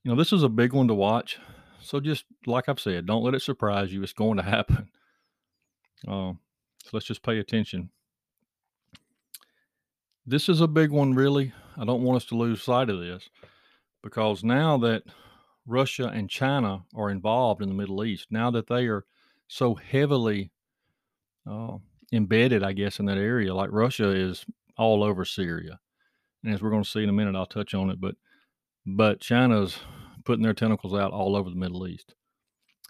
you 0.03 0.11
know, 0.11 0.17
this 0.17 0.33
is 0.33 0.43
a 0.43 0.49
big 0.49 0.73
one 0.73 0.89
to 0.89 0.95
watch. 0.95 1.39
So 1.85 2.01
just 2.01 2.25
like 2.47 2.69
I've 2.69 2.81
said, 2.81 3.07
don't 3.07 3.23
let 3.23 3.35
it 3.35 3.43
surprise 3.43 3.93
you. 3.93 4.03
It's 4.03 4.13
going 4.13 4.37
to 4.39 4.43
happen. 4.57 4.89
Uh, 6.07 6.33
so 6.83 6.91
let's 6.93 7.07
just 7.07 7.23
pay 7.23 7.39
attention. 7.39 7.91
This 10.27 10.49
is 10.49 10.61
a 10.61 10.67
big 10.67 10.91
one, 10.91 11.15
really. 11.15 11.53
I 11.77 11.85
don't 11.85 12.03
want 12.03 12.17
us 12.17 12.25
to 12.27 12.37
lose 12.37 12.63
sight 12.63 12.89
of 12.89 13.01
this 13.01 13.29
because 14.03 14.43
now 14.43 14.79
that 14.79 15.03
Russia 15.67 16.09
and 16.09 16.31
China 16.31 16.85
are 16.95 17.11
involved 17.11 17.63
in 17.63 17.69
the 17.69 17.75
Middle 17.75 18.05
East, 18.05 18.29
now 18.31 18.51
that 18.51 18.67
they 18.67 18.87
are 18.87 19.05
so 19.49 19.75
heavily 19.75 20.51
uh, 21.51 21.77
embedded, 22.13 22.63
I 22.63 22.73
guess, 22.73 22.99
in 22.99 23.07
that 23.07 23.19
area, 23.19 23.55
like 23.55 23.71
Russia 23.73 24.11
is 24.11 24.47
all 24.79 25.03
over 25.03 25.25
Syria. 25.25 25.79
And 26.43 26.55
as 26.55 26.63
we're 26.63 26.71
going 26.71 26.85
to 26.85 26.89
see 26.89 27.03
in 27.03 27.09
a 27.09 27.13
minute, 27.13 27.37
I'll 27.37 27.47
touch 27.47 27.75
on 27.75 27.91
it. 27.91 28.01
But 28.01 28.17
but 28.87 29.21
China's 29.21 29.79
putting 30.25 30.43
their 30.43 30.55
tentacles 30.55 30.95
out 30.95 31.13
all 31.13 31.37
over 31.37 31.51
the 31.51 31.57
Middle 31.57 31.87
East. 31.87 32.15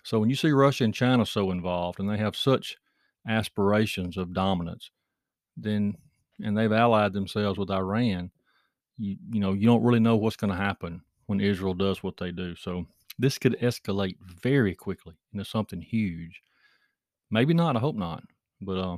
So 0.02 0.18
when 0.18 0.30
you 0.30 0.36
see 0.36 0.50
Russia 0.50 0.84
and 0.84 0.94
China 0.94 1.24
so 1.24 1.50
involved 1.50 1.98
and 1.98 2.08
they 2.08 2.18
have 2.18 2.36
such 2.36 2.76
aspirations 3.26 4.16
of 4.16 4.34
dominance, 4.34 4.90
then 5.56 5.96
and 6.42 6.56
they've 6.56 6.72
allied 6.72 7.12
themselves 7.12 7.58
with 7.58 7.70
Iran, 7.70 8.30
you 8.98 9.16
you 9.30 9.40
know, 9.40 9.52
you 9.52 9.66
don't 9.66 9.82
really 9.82 10.00
know 10.00 10.16
what's 10.16 10.36
going 10.36 10.50
to 10.50 10.56
happen 10.56 11.00
when 11.26 11.40
Israel 11.40 11.74
does 11.74 12.02
what 12.02 12.16
they 12.16 12.32
do. 12.32 12.54
So 12.56 12.86
this 13.18 13.38
could 13.38 13.58
escalate 13.60 14.16
very 14.20 14.74
quickly 14.74 15.14
into 15.32 15.44
something 15.44 15.80
huge. 15.80 16.42
Maybe 17.30 17.54
not, 17.54 17.76
I 17.76 17.80
hope 17.80 17.96
not. 17.96 18.24
But 18.60 18.78
uh, 18.78 18.96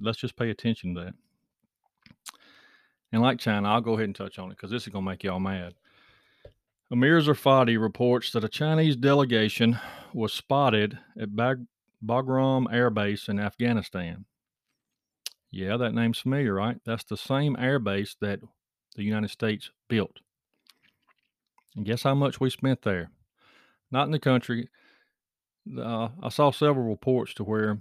let's 0.00 0.18
just 0.18 0.36
pay 0.36 0.50
attention 0.50 0.94
to 0.94 1.04
that. 1.04 1.14
And 3.12 3.22
like 3.22 3.38
China, 3.38 3.68
I'll 3.68 3.80
go 3.80 3.94
ahead 3.94 4.04
and 4.04 4.14
touch 4.14 4.38
on 4.38 4.50
it 4.50 4.56
because 4.56 4.70
this 4.70 4.82
is 4.82 4.92
going 4.92 5.04
to 5.04 5.10
make 5.10 5.24
y'all 5.24 5.40
mad. 5.40 5.74
Amir 6.90 7.20
Tsarfati 7.20 7.80
reports 7.80 8.30
that 8.32 8.44
a 8.44 8.48
Chinese 8.48 8.94
delegation 8.94 9.78
was 10.12 10.32
spotted 10.32 10.98
at 11.20 11.34
Bag- 11.34 11.66
Bagram 12.04 12.72
Air 12.72 12.90
Base 12.90 13.28
in 13.28 13.40
Afghanistan. 13.40 14.24
Yeah, 15.50 15.76
that 15.78 15.94
name's 15.94 16.18
familiar, 16.18 16.54
right? 16.54 16.78
That's 16.84 17.04
the 17.04 17.16
same 17.16 17.56
air 17.58 17.78
base 17.78 18.14
that 18.20 18.40
the 18.94 19.02
United 19.02 19.30
States 19.30 19.70
built. 19.88 20.18
And 21.74 21.84
guess 21.84 22.02
how 22.02 22.14
much 22.14 22.40
we 22.40 22.50
spent 22.50 22.82
there? 22.82 23.10
Not 23.90 24.06
in 24.06 24.12
the 24.12 24.18
country. 24.18 24.68
Uh, 25.76 26.08
I 26.22 26.28
saw 26.28 26.50
several 26.50 26.86
reports 26.86 27.34
to 27.34 27.44
where 27.44 27.78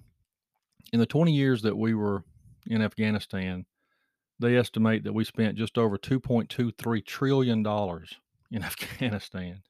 in 0.93 0.99
the 0.99 1.05
20 1.05 1.31
years 1.31 1.61
that 1.61 1.77
we 1.77 1.93
were 1.93 2.23
in 2.65 2.81
Afghanistan, 2.81 3.65
they 4.39 4.57
estimate 4.57 5.03
that 5.03 5.13
we 5.13 5.23
spent 5.23 5.57
just 5.57 5.77
over 5.77 5.97
$2.23 5.97 7.05
trillion 7.05 7.63
in 8.51 8.63
Afghanistan. 8.63 9.61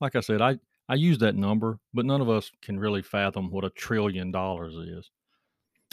Like 0.00 0.16
I 0.16 0.20
said, 0.20 0.40
I, 0.40 0.58
I 0.88 0.94
use 0.94 1.18
that 1.18 1.36
number, 1.36 1.78
but 1.94 2.04
none 2.04 2.20
of 2.20 2.28
us 2.28 2.50
can 2.60 2.78
really 2.78 3.02
fathom 3.02 3.50
what 3.50 3.64
a 3.64 3.70
trillion 3.70 4.30
dollars 4.30 4.74
is. 4.74 5.10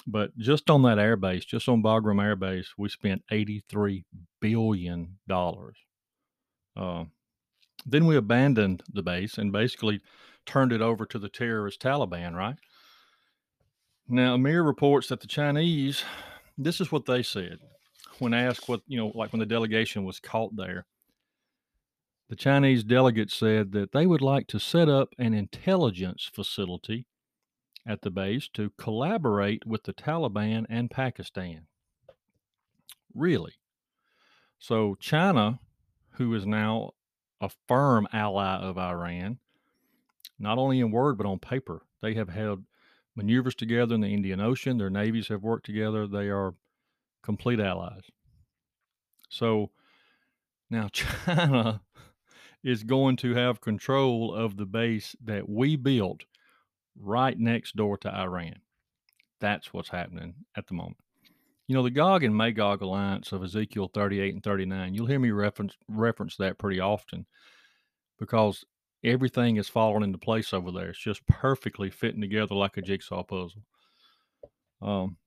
But 0.07 0.35
just 0.37 0.69
on 0.69 0.81
that 0.83 0.97
airbase, 0.97 1.45
just 1.45 1.67
on 1.67 1.83
Bagram 1.83 2.23
Air 2.23 2.35
Base, 2.35 2.73
we 2.77 2.89
spent 2.89 3.21
$83 3.31 4.03
billion. 4.39 5.17
Uh, 6.75 7.03
then 7.85 8.05
we 8.05 8.15
abandoned 8.15 8.83
the 8.91 9.03
base 9.03 9.37
and 9.37 9.51
basically 9.51 10.01
turned 10.45 10.71
it 10.71 10.81
over 10.81 11.05
to 11.05 11.19
the 11.19 11.29
terrorist 11.29 11.81
Taliban, 11.81 12.33
right? 12.33 12.55
Now, 14.07 14.33
Amir 14.33 14.63
reports 14.63 15.07
that 15.09 15.21
the 15.21 15.27
Chinese, 15.27 16.03
this 16.57 16.81
is 16.81 16.91
what 16.91 17.05
they 17.05 17.21
said 17.21 17.59
when 18.17 18.33
asked 18.33 18.67
what, 18.67 18.81
you 18.87 18.97
know, 18.97 19.11
like 19.15 19.31
when 19.31 19.39
the 19.39 19.45
delegation 19.45 20.03
was 20.03 20.19
caught 20.19 20.55
there. 20.55 20.85
The 22.29 22.35
Chinese 22.35 22.83
delegate 22.83 23.31
said 23.31 23.71
that 23.71 23.91
they 23.91 24.05
would 24.05 24.21
like 24.21 24.45
to 24.47 24.59
set 24.59 24.87
up 24.87 25.15
an 25.17 25.33
intelligence 25.33 26.29
facility 26.31 27.07
at 27.87 28.03
the 28.03 28.11
base 28.11 28.47
to 28.53 28.71
collaborate 28.77 29.65
with 29.65 29.83
the 29.83 29.93
Taliban 29.93 30.67
and 30.69 30.91
Pakistan. 30.91 31.65
Really? 33.15 33.53
So, 34.59 34.95
China, 34.99 35.59
who 36.13 36.33
is 36.35 36.45
now 36.45 36.91
a 37.41 37.49
firm 37.67 38.07
ally 38.13 38.57
of 38.57 38.77
Iran, 38.77 39.39
not 40.37 40.59
only 40.59 40.79
in 40.79 40.91
word 40.91 41.17
but 41.17 41.25
on 41.25 41.39
paper, 41.39 41.81
they 42.01 42.13
have 42.13 42.29
held 42.29 42.63
maneuvers 43.15 43.55
together 43.55 43.95
in 43.95 44.01
the 44.01 44.13
Indian 44.13 44.39
Ocean. 44.39 44.77
Their 44.77 44.91
navies 44.91 45.29
have 45.29 45.41
worked 45.41 45.65
together. 45.65 46.05
They 46.05 46.29
are 46.29 46.53
complete 47.23 47.59
allies. 47.59 48.03
So 49.29 49.71
now 50.69 50.89
China 50.93 51.81
is 52.63 52.83
going 52.83 53.15
to 53.17 53.33
have 53.33 53.61
control 53.61 54.33
of 54.33 54.57
the 54.57 54.65
base 54.65 55.15
that 55.23 55.47
we 55.47 55.75
built 55.75 56.25
right 56.99 57.37
next 57.37 57.75
door 57.75 57.97
to 57.97 58.13
Iran. 58.13 58.59
That's 59.39 59.73
what's 59.73 59.89
happening 59.89 60.33
at 60.57 60.67
the 60.67 60.73
moment. 60.73 60.97
You 61.67 61.75
know, 61.75 61.83
the 61.83 61.91
Gog 61.91 62.23
and 62.23 62.35
Magog 62.35 62.81
alliance 62.81 63.31
of 63.31 63.43
Ezekiel 63.43 63.89
38 63.93 64.33
and 64.33 64.43
39, 64.43 64.93
you'll 64.93 65.05
hear 65.05 65.19
me 65.19 65.31
reference 65.31 65.75
reference 65.87 66.35
that 66.37 66.57
pretty 66.57 66.79
often 66.79 67.25
because 68.19 68.65
everything 69.03 69.57
is 69.57 69.69
falling 69.69 70.03
into 70.03 70.17
place 70.17 70.51
over 70.51 70.71
there. 70.71 70.89
It's 70.89 70.99
just 70.99 71.25
perfectly 71.27 71.89
fitting 71.89 72.21
together 72.21 72.55
like 72.55 72.77
a 72.77 72.81
jigsaw 72.81 73.23
puzzle. 73.23 73.61
Um, 74.81 75.17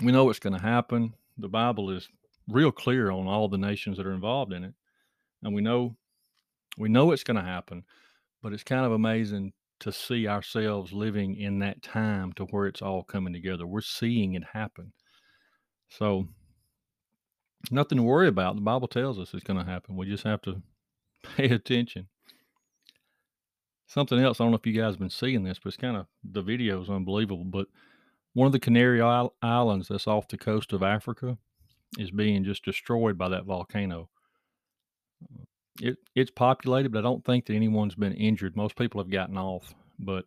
we 0.00 0.12
know 0.12 0.24
what's 0.24 0.38
going 0.38 0.56
to 0.56 0.62
happen. 0.62 1.14
The 1.36 1.48
Bible 1.48 1.90
is 1.90 2.08
real 2.48 2.72
clear 2.72 3.10
on 3.10 3.26
all 3.26 3.48
the 3.48 3.58
nations 3.58 3.96
that 3.96 4.06
are 4.06 4.12
involved 4.12 4.52
in 4.52 4.64
it, 4.64 4.74
and 5.42 5.54
we 5.54 5.62
know 5.62 5.96
we 6.76 6.88
know 6.88 7.12
it's 7.12 7.24
going 7.24 7.36
to 7.36 7.42
happen. 7.42 7.84
But 8.42 8.52
it's 8.52 8.62
kind 8.62 8.84
of 8.84 8.92
amazing 8.92 9.52
to 9.80 9.92
see 9.92 10.28
ourselves 10.28 10.92
living 10.92 11.36
in 11.36 11.58
that 11.60 11.82
time 11.82 12.32
to 12.34 12.44
where 12.44 12.66
it's 12.66 12.82
all 12.82 13.02
coming 13.02 13.32
together. 13.32 13.66
We're 13.66 13.80
seeing 13.80 14.34
it 14.34 14.44
happen. 14.52 14.92
So 15.88 16.28
nothing 17.70 17.98
to 17.98 18.04
worry 18.04 18.28
about. 18.28 18.54
The 18.54 18.62
Bible 18.62 18.88
tells 18.88 19.18
us 19.18 19.34
it's 19.34 19.44
going 19.44 19.58
to 19.58 19.70
happen. 19.70 19.96
We 19.96 20.06
just 20.06 20.24
have 20.24 20.42
to 20.42 20.62
pay 21.36 21.46
attention. 21.46 22.08
Something 23.88 24.18
else, 24.18 24.40
I 24.40 24.44
don't 24.44 24.50
know 24.50 24.58
if 24.58 24.66
you 24.66 24.72
guys 24.72 24.94
have 24.94 24.98
been 24.98 25.10
seeing 25.10 25.44
this, 25.44 25.58
but 25.58 25.68
it's 25.68 25.76
kind 25.76 25.96
of 25.96 26.06
the 26.24 26.42
video 26.42 26.82
is 26.82 26.90
unbelievable. 26.90 27.44
But 27.44 27.68
one 28.32 28.46
of 28.46 28.52
the 28.52 28.60
Canary 28.60 29.00
Islands 29.42 29.88
that's 29.88 30.06
off 30.08 30.28
the 30.28 30.36
coast 30.36 30.72
of 30.72 30.82
Africa 30.82 31.38
is 31.98 32.10
being 32.10 32.44
just 32.44 32.64
destroyed 32.64 33.16
by 33.16 33.28
that 33.28 33.44
volcano. 33.44 34.08
It 35.80 35.98
it's 36.14 36.30
populated, 36.30 36.92
but 36.92 37.00
I 37.00 37.02
don't 37.02 37.24
think 37.24 37.46
that 37.46 37.54
anyone's 37.54 37.94
been 37.94 38.14
injured. 38.14 38.56
Most 38.56 38.76
people 38.76 39.00
have 39.00 39.10
gotten 39.10 39.36
off, 39.36 39.74
but 39.98 40.24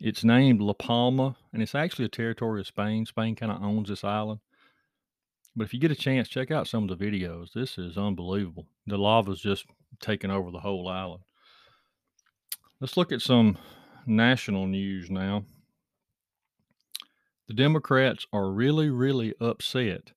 it's 0.00 0.24
named 0.24 0.60
La 0.60 0.72
Palma, 0.72 1.36
and 1.52 1.62
it's 1.62 1.74
actually 1.74 2.04
a 2.04 2.08
territory 2.08 2.60
of 2.60 2.66
Spain. 2.66 3.06
Spain 3.06 3.34
kind 3.34 3.52
of 3.52 3.62
owns 3.62 3.88
this 3.88 4.04
island. 4.04 4.40
But 5.56 5.64
if 5.64 5.74
you 5.74 5.80
get 5.80 5.90
a 5.90 5.96
chance, 5.96 6.28
check 6.28 6.50
out 6.50 6.68
some 6.68 6.88
of 6.88 6.96
the 6.96 7.04
videos. 7.04 7.52
This 7.52 7.78
is 7.78 7.98
unbelievable. 7.98 8.66
The 8.86 8.96
lava's 8.96 9.40
just 9.40 9.66
taking 10.00 10.30
over 10.30 10.52
the 10.52 10.60
whole 10.60 10.88
island. 10.88 11.24
Let's 12.80 12.96
look 12.96 13.10
at 13.10 13.22
some 13.22 13.58
national 14.06 14.66
news 14.66 15.10
now. 15.10 15.44
The 17.48 17.54
Democrats 17.54 18.26
are 18.32 18.50
really, 18.50 18.88
really 18.90 19.34
upset 19.40 20.12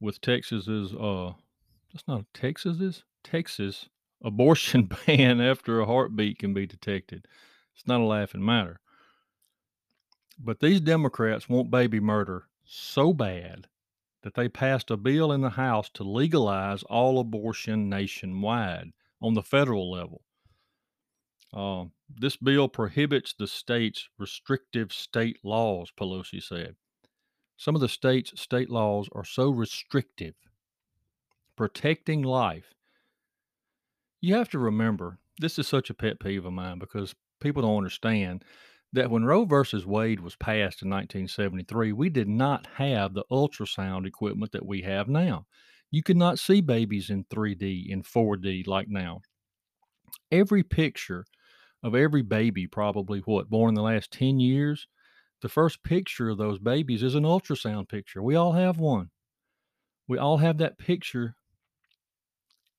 with 0.00 0.20
Texas's 0.20 0.92
uh 0.92 1.32
that's 1.92 2.08
not 2.08 2.24
Texas's 2.34 3.04
Texas 3.22 3.88
abortion 4.22 4.88
ban 5.06 5.40
after 5.40 5.80
a 5.80 5.86
heartbeat 5.86 6.38
can 6.38 6.54
be 6.54 6.66
detected. 6.66 7.26
It's 7.74 7.86
not 7.86 8.00
a 8.00 8.04
laughing 8.04 8.44
matter. 8.44 8.80
But 10.38 10.60
these 10.60 10.80
Democrats 10.80 11.48
want 11.48 11.70
baby 11.70 12.00
murder 12.00 12.48
so 12.64 13.12
bad 13.12 13.66
that 14.22 14.34
they 14.34 14.48
passed 14.48 14.90
a 14.90 14.96
bill 14.96 15.32
in 15.32 15.40
the 15.40 15.50
House 15.50 15.90
to 15.90 16.04
legalize 16.04 16.82
all 16.84 17.18
abortion 17.18 17.88
nationwide 17.88 18.92
on 19.20 19.34
the 19.34 19.42
federal 19.42 19.90
level. 19.90 20.22
Uh, 21.52 21.84
this 22.08 22.36
bill 22.36 22.68
prohibits 22.68 23.34
the 23.34 23.46
state's 23.46 24.08
restrictive 24.18 24.92
state 24.92 25.38
laws, 25.44 25.92
Pelosi 25.98 26.42
said. 26.42 26.76
Some 27.56 27.74
of 27.74 27.80
the 27.80 27.88
state's 27.88 28.40
state 28.40 28.70
laws 28.70 29.08
are 29.12 29.24
so 29.24 29.50
restrictive, 29.50 30.34
protecting 31.56 32.22
life. 32.22 32.74
You 34.20 34.34
have 34.34 34.48
to 34.50 34.58
remember, 34.58 35.18
this 35.38 35.58
is 35.58 35.66
such 35.66 35.90
a 35.90 35.94
pet 35.94 36.20
peeve 36.20 36.44
of 36.44 36.52
mine 36.52 36.78
because 36.78 37.14
people 37.40 37.62
don't 37.62 37.76
understand 37.76 38.44
that 38.92 39.10
when 39.10 39.24
Roe 39.24 39.44
versus 39.44 39.86
Wade 39.86 40.20
was 40.20 40.36
passed 40.36 40.82
in 40.82 40.90
1973, 40.90 41.92
we 41.92 42.08
did 42.10 42.28
not 42.28 42.66
have 42.76 43.14
the 43.14 43.24
ultrasound 43.30 44.06
equipment 44.06 44.52
that 44.52 44.66
we 44.66 44.82
have 44.82 45.08
now. 45.08 45.46
You 45.90 46.02
could 46.02 46.16
not 46.16 46.38
see 46.38 46.60
babies 46.60 47.10
in 47.10 47.24
3D, 47.24 47.88
in 47.88 48.02
4D 48.02 48.66
like 48.66 48.88
now. 48.88 49.20
Every 50.30 50.62
picture 50.62 51.24
of 51.82 51.94
every 51.94 52.22
baby, 52.22 52.66
probably 52.66 53.20
what, 53.20 53.50
born 53.50 53.70
in 53.70 53.74
the 53.74 53.82
last 53.82 54.12
10 54.12 54.40
years, 54.40 54.86
the 55.40 55.48
first 55.48 55.82
picture 55.82 56.28
of 56.28 56.38
those 56.38 56.58
babies 56.58 57.02
is 57.02 57.14
an 57.14 57.24
ultrasound 57.24 57.88
picture. 57.88 58.22
We 58.22 58.36
all 58.36 58.52
have 58.52 58.78
one. 58.78 59.10
We 60.06 60.18
all 60.18 60.38
have 60.38 60.58
that 60.58 60.78
picture. 60.78 61.34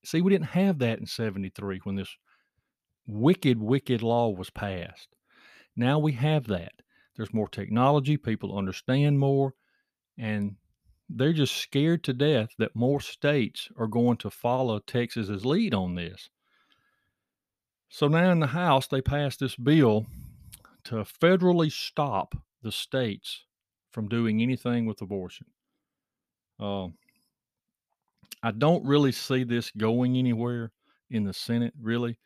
See, 0.05 0.21
we 0.21 0.31
didn't 0.31 0.47
have 0.47 0.79
that 0.79 0.99
in 0.99 1.05
73 1.05 1.79
when 1.83 1.95
this 1.95 2.15
wicked, 3.07 3.59
wicked 3.59 4.01
law 4.01 4.29
was 4.29 4.49
passed. 4.49 5.09
Now 5.75 5.99
we 5.99 6.13
have 6.13 6.47
that. 6.47 6.73
There's 7.15 7.33
more 7.33 7.47
technology, 7.47 8.17
people 8.17 8.57
understand 8.57 9.19
more, 9.19 9.53
and 10.17 10.55
they're 11.09 11.33
just 11.33 11.55
scared 11.57 12.03
to 12.05 12.13
death 12.13 12.49
that 12.57 12.75
more 12.75 12.99
states 12.99 13.69
are 13.77 13.87
going 13.87 14.17
to 14.17 14.29
follow 14.29 14.79
Texas's 14.79 15.45
lead 15.45 15.73
on 15.73 15.95
this. 15.95 16.29
So 17.89 18.07
now 18.07 18.31
in 18.31 18.39
the 18.39 18.47
House, 18.47 18.87
they 18.87 19.01
passed 19.01 19.39
this 19.39 19.55
bill 19.55 20.07
to 20.85 20.95
federally 20.95 21.71
stop 21.71 22.35
the 22.61 22.71
states 22.71 23.45
from 23.91 24.07
doing 24.07 24.41
anything 24.41 24.85
with 24.85 25.01
abortion. 25.01 25.47
Uh, 26.59 26.87
I 28.43 28.51
don't 28.51 28.85
really 28.85 29.13
see 29.13 29.45
this 29.45 29.71
going 29.71 30.17
anywhere 30.17 30.73
in 31.09 31.23
the 31.23 31.33
Senate, 31.33 31.73
really. 31.81 32.19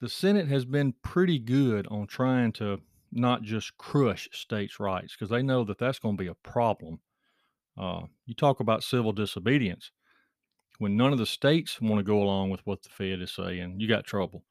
The 0.00 0.08
Senate 0.08 0.48
has 0.48 0.66
been 0.66 0.94
pretty 1.02 1.38
good 1.38 1.86
on 1.90 2.06
trying 2.06 2.52
to 2.52 2.80
not 3.10 3.42
just 3.42 3.76
crush 3.78 4.28
states' 4.32 4.78
rights 4.78 5.14
because 5.14 5.30
they 5.30 5.42
know 5.42 5.64
that 5.64 5.78
that's 5.78 5.98
going 5.98 6.16
to 6.16 6.22
be 6.22 6.28
a 6.28 6.34
problem. 6.34 7.00
Uh, 7.78 8.02
you 8.26 8.34
talk 8.34 8.60
about 8.60 8.84
civil 8.84 9.12
disobedience. 9.12 9.90
When 10.78 10.96
none 10.96 11.12
of 11.12 11.18
the 11.18 11.26
states 11.26 11.80
want 11.80 11.98
to 11.98 12.02
go 12.04 12.22
along 12.22 12.50
with 12.50 12.60
what 12.66 12.82
the 12.82 12.90
Fed 12.90 13.20
is 13.20 13.32
saying, 13.32 13.80
you 13.80 13.88
got 13.88 14.04
trouble. 14.04 14.44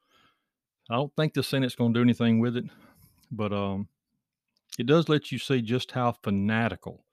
I 0.89 0.95
don't 0.95 1.15
think 1.15 1.33
the 1.33 1.43
Senate's 1.43 1.75
going 1.75 1.93
to 1.93 1.99
do 1.99 2.03
anything 2.03 2.39
with 2.39 2.57
it, 2.57 2.65
but 3.31 3.53
um, 3.53 3.87
it 4.79 4.87
does 4.87 5.07
let 5.07 5.31
you 5.31 5.37
see 5.37 5.61
just 5.61 5.91
how 5.91 6.11
fanatical 6.23 7.05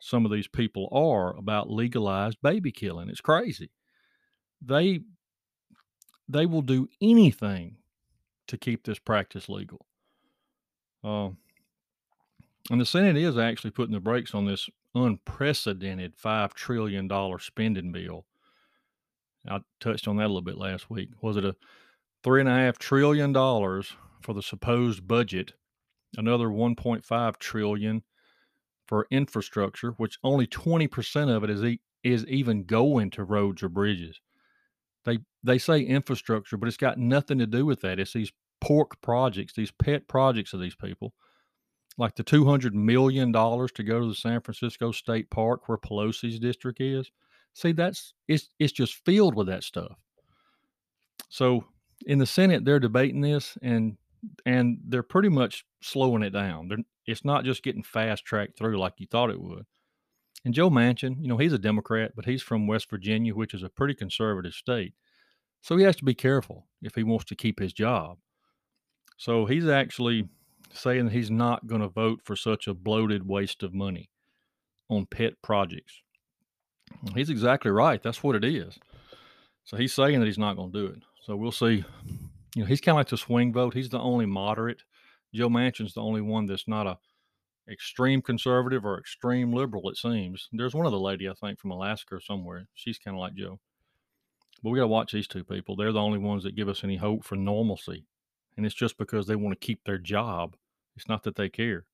some 0.00 0.24
of 0.24 0.30
these 0.30 0.48
people 0.48 0.88
are 0.92 1.36
about 1.36 1.70
legalized 1.70 2.38
baby 2.42 2.72
killing. 2.72 3.08
It's 3.08 3.20
crazy. 3.20 3.70
They 4.60 5.00
they 6.28 6.46
will 6.46 6.62
do 6.62 6.88
anything 7.00 7.76
to 8.48 8.58
keep 8.58 8.84
this 8.84 8.98
practice 8.98 9.48
legal. 9.48 9.86
Uh, 11.02 11.30
and 12.70 12.80
the 12.80 12.84
Senate 12.84 13.16
is 13.16 13.38
actually 13.38 13.70
putting 13.70 13.94
the 13.94 14.00
brakes 14.00 14.34
on 14.34 14.44
this 14.44 14.68
unprecedented 14.94 16.16
$5 16.16 16.52
trillion 16.54 17.08
spending 17.38 17.92
bill. 17.92 18.26
I 19.48 19.60
touched 19.80 20.08
on 20.08 20.16
that 20.16 20.24
a 20.24 20.28
little 20.28 20.42
bit 20.42 20.58
last 20.58 20.90
week. 20.90 21.10
Was 21.22 21.36
it 21.36 21.44
a 21.44 21.56
$3.5 22.24 22.76
trillion 22.78 23.32
for 23.32 24.34
the 24.34 24.42
supposed 24.42 25.06
budget? 25.06 25.54
Another 26.16 26.48
$1.5 26.48 27.38
trillion 27.38 28.02
for 28.88 29.06
infrastructure, 29.10 29.90
which 29.92 30.18
only 30.24 30.46
20% 30.46 31.34
of 31.34 31.44
it 31.44 31.50
is, 31.50 31.62
e- 31.62 31.80
is 32.02 32.26
even 32.26 32.64
going 32.64 33.10
to 33.10 33.22
roads 33.22 33.62
or 33.62 33.68
bridges. 33.68 34.20
They 35.04 35.18
they 35.44 35.58
say 35.58 35.80
infrastructure, 35.80 36.56
but 36.56 36.66
it's 36.66 36.76
got 36.76 36.98
nothing 36.98 37.38
to 37.38 37.46
do 37.46 37.64
with 37.64 37.80
that. 37.82 38.00
It's 38.00 38.12
these 38.12 38.32
pork 38.60 39.00
projects, 39.00 39.52
these 39.52 39.70
pet 39.70 40.08
projects 40.08 40.52
of 40.52 40.60
these 40.60 40.74
people, 40.74 41.14
like 41.96 42.16
the 42.16 42.22
two 42.24 42.44
hundred 42.44 42.74
million 42.74 43.30
dollars 43.30 43.70
to 43.72 43.84
go 43.84 44.00
to 44.00 44.08
the 44.08 44.14
San 44.14 44.40
Francisco 44.40 44.90
State 44.90 45.30
Park 45.30 45.68
where 45.68 45.78
Pelosi's 45.78 46.38
district 46.38 46.80
is. 46.80 47.10
See, 47.54 47.72
that's 47.72 48.14
it's 48.26 48.50
it's 48.58 48.72
just 48.72 49.04
filled 49.04 49.34
with 49.34 49.46
that 49.46 49.64
stuff. 49.64 49.96
So 51.28 51.64
in 52.06 52.18
the 52.18 52.26
Senate, 52.26 52.64
they're 52.64 52.80
debating 52.80 53.20
this 53.20 53.56
and 53.62 53.96
and 54.46 54.78
they're 54.84 55.02
pretty 55.02 55.28
much 55.28 55.64
slowing 55.80 56.22
it 56.22 56.30
down. 56.30 56.68
They're, 56.68 56.78
it's 57.06 57.24
not 57.24 57.44
just 57.44 57.62
getting 57.62 57.82
fast 57.82 58.24
tracked 58.24 58.58
through 58.58 58.78
like 58.78 58.94
you 58.98 59.06
thought 59.06 59.30
it 59.30 59.40
would. 59.40 59.66
And 60.44 60.54
Joe 60.54 60.70
Manchin, 60.70 61.16
you 61.20 61.28
know, 61.28 61.36
he's 61.36 61.52
a 61.52 61.58
Democrat, 61.58 62.12
but 62.14 62.24
he's 62.24 62.42
from 62.42 62.66
West 62.66 62.88
Virginia, 62.90 63.34
which 63.34 63.54
is 63.54 63.62
a 63.62 63.68
pretty 63.68 63.94
conservative 63.94 64.52
state. 64.52 64.94
So 65.62 65.76
he 65.76 65.84
has 65.84 65.96
to 65.96 66.04
be 66.04 66.14
careful 66.14 66.66
if 66.82 66.94
he 66.94 67.02
wants 67.02 67.24
to 67.26 67.34
keep 67.34 67.58
his 67.58 67.72
job. 67.72 68.18
So 69.16 69.46
he's 69.46 69.66
actually 69.66 70.28
saying 70.72 71.06
that 71.06 71.12
he's 71.12 71.30
not 71.30 71.66
going 71.66 71.80
to 71.80 71.88
vote 71.88 72.20
for 72.22 72.36
such 72.36 72.68
a 72.68 72.74
bloated 72.74 73.26
waste 73.26 73.62
of 73.62 73.74
money 73.74 74.10
on 74.88 75.06
pet 75.06 75.34
projects. 75.42 76.02
He's 77.14 77.30
exactly 77.30 77.70
right. 77.70 78.02
That's 78.02 78.22
what 78.22 78.36
it 78.36 78.44
is. 78.44 78.78
So 79.64 79.76
he's 79.76 79.92
saying 79.92 80.20
that 80.20 80.26
he's 80.26 80.38
not 80.38 80.56
going 80.56 80.72
to 80.72 80.78
do 80.78 80.86
it. 80.86 81.02
So 81.26 81.36
we'll 81.36 81.52
see. 81.52 81.84
You 82.54 82.62
know, 82.62 82.66
he's 82.66 82.80
kind 82.80 82.94
of 82.94 83.00
like 83.00 83.08
the 83.08 83.16
swing 83.16 83.52
vote. 83.52 83.74
He's 83.74 83.90
the 83.90 83.98
only 83.98 84.26
moderate. 84.26 84.82
Joe 85.34 85.48
Manchin's 85.48 85.94
the 85.94 86.02
only 86.02 86.20
one 86.20 86.46
that's 86.46 86.66
not 86.66 86.86
a 86.86 86.98
extreme 87.70 88.22
conservative 88.22 88.84
or 88.84 88.98
extreme 88.98 89.52
liberal, 89.52 89.90
it 89.90 89.96
seems. 89.96 90.48
There's 90.52 90.74
one 90.74 90.86
other 90.86 90.96
lady, 90.96 91.28
I 91.28 91.34
think, 91.34 91.58
from 91.58 91.70
Alaska 91.70 92.16
or 92.16 92.20
somewhere. 92.20 92.66
She's 92.74 92.98
kind 92.98 93.16
of 93.16 93.20
like 93.20 93.34
Joe. 93.34 93.60
But 94.62 94.70
we 94.70 94.78
got 94.78 94.84
to 94.84 94.88
watch 94.88 95.12
these 95.12 95.28
two 95.28 95.44
people. 95.44 95.76
They're 95.76 95.92
the 95.92 96.00
only 96.00 96.18
ones 96.18 96.42
that 96.44 96.56
give 96.56 96.68
us 96.68 96.82
any 96.82 96.96
hope 96.96 97.24
for 97.24 97.36
normalcy. 97.36 98.06
And 98.56 98.66
it's 98.66 98.74
just 98.74 98.98
because 98.98 99.26
they 99.26 99.36
want 99.36 99.58
to 99.58 99.66
keep 99.66 99.84
their 99.84 99.98
job. 99.98 100.56
It's 100.96 101.08
not 101.08 101.22
that 101.24 101.36
they 101.36 101.48
care. 101.48 101.84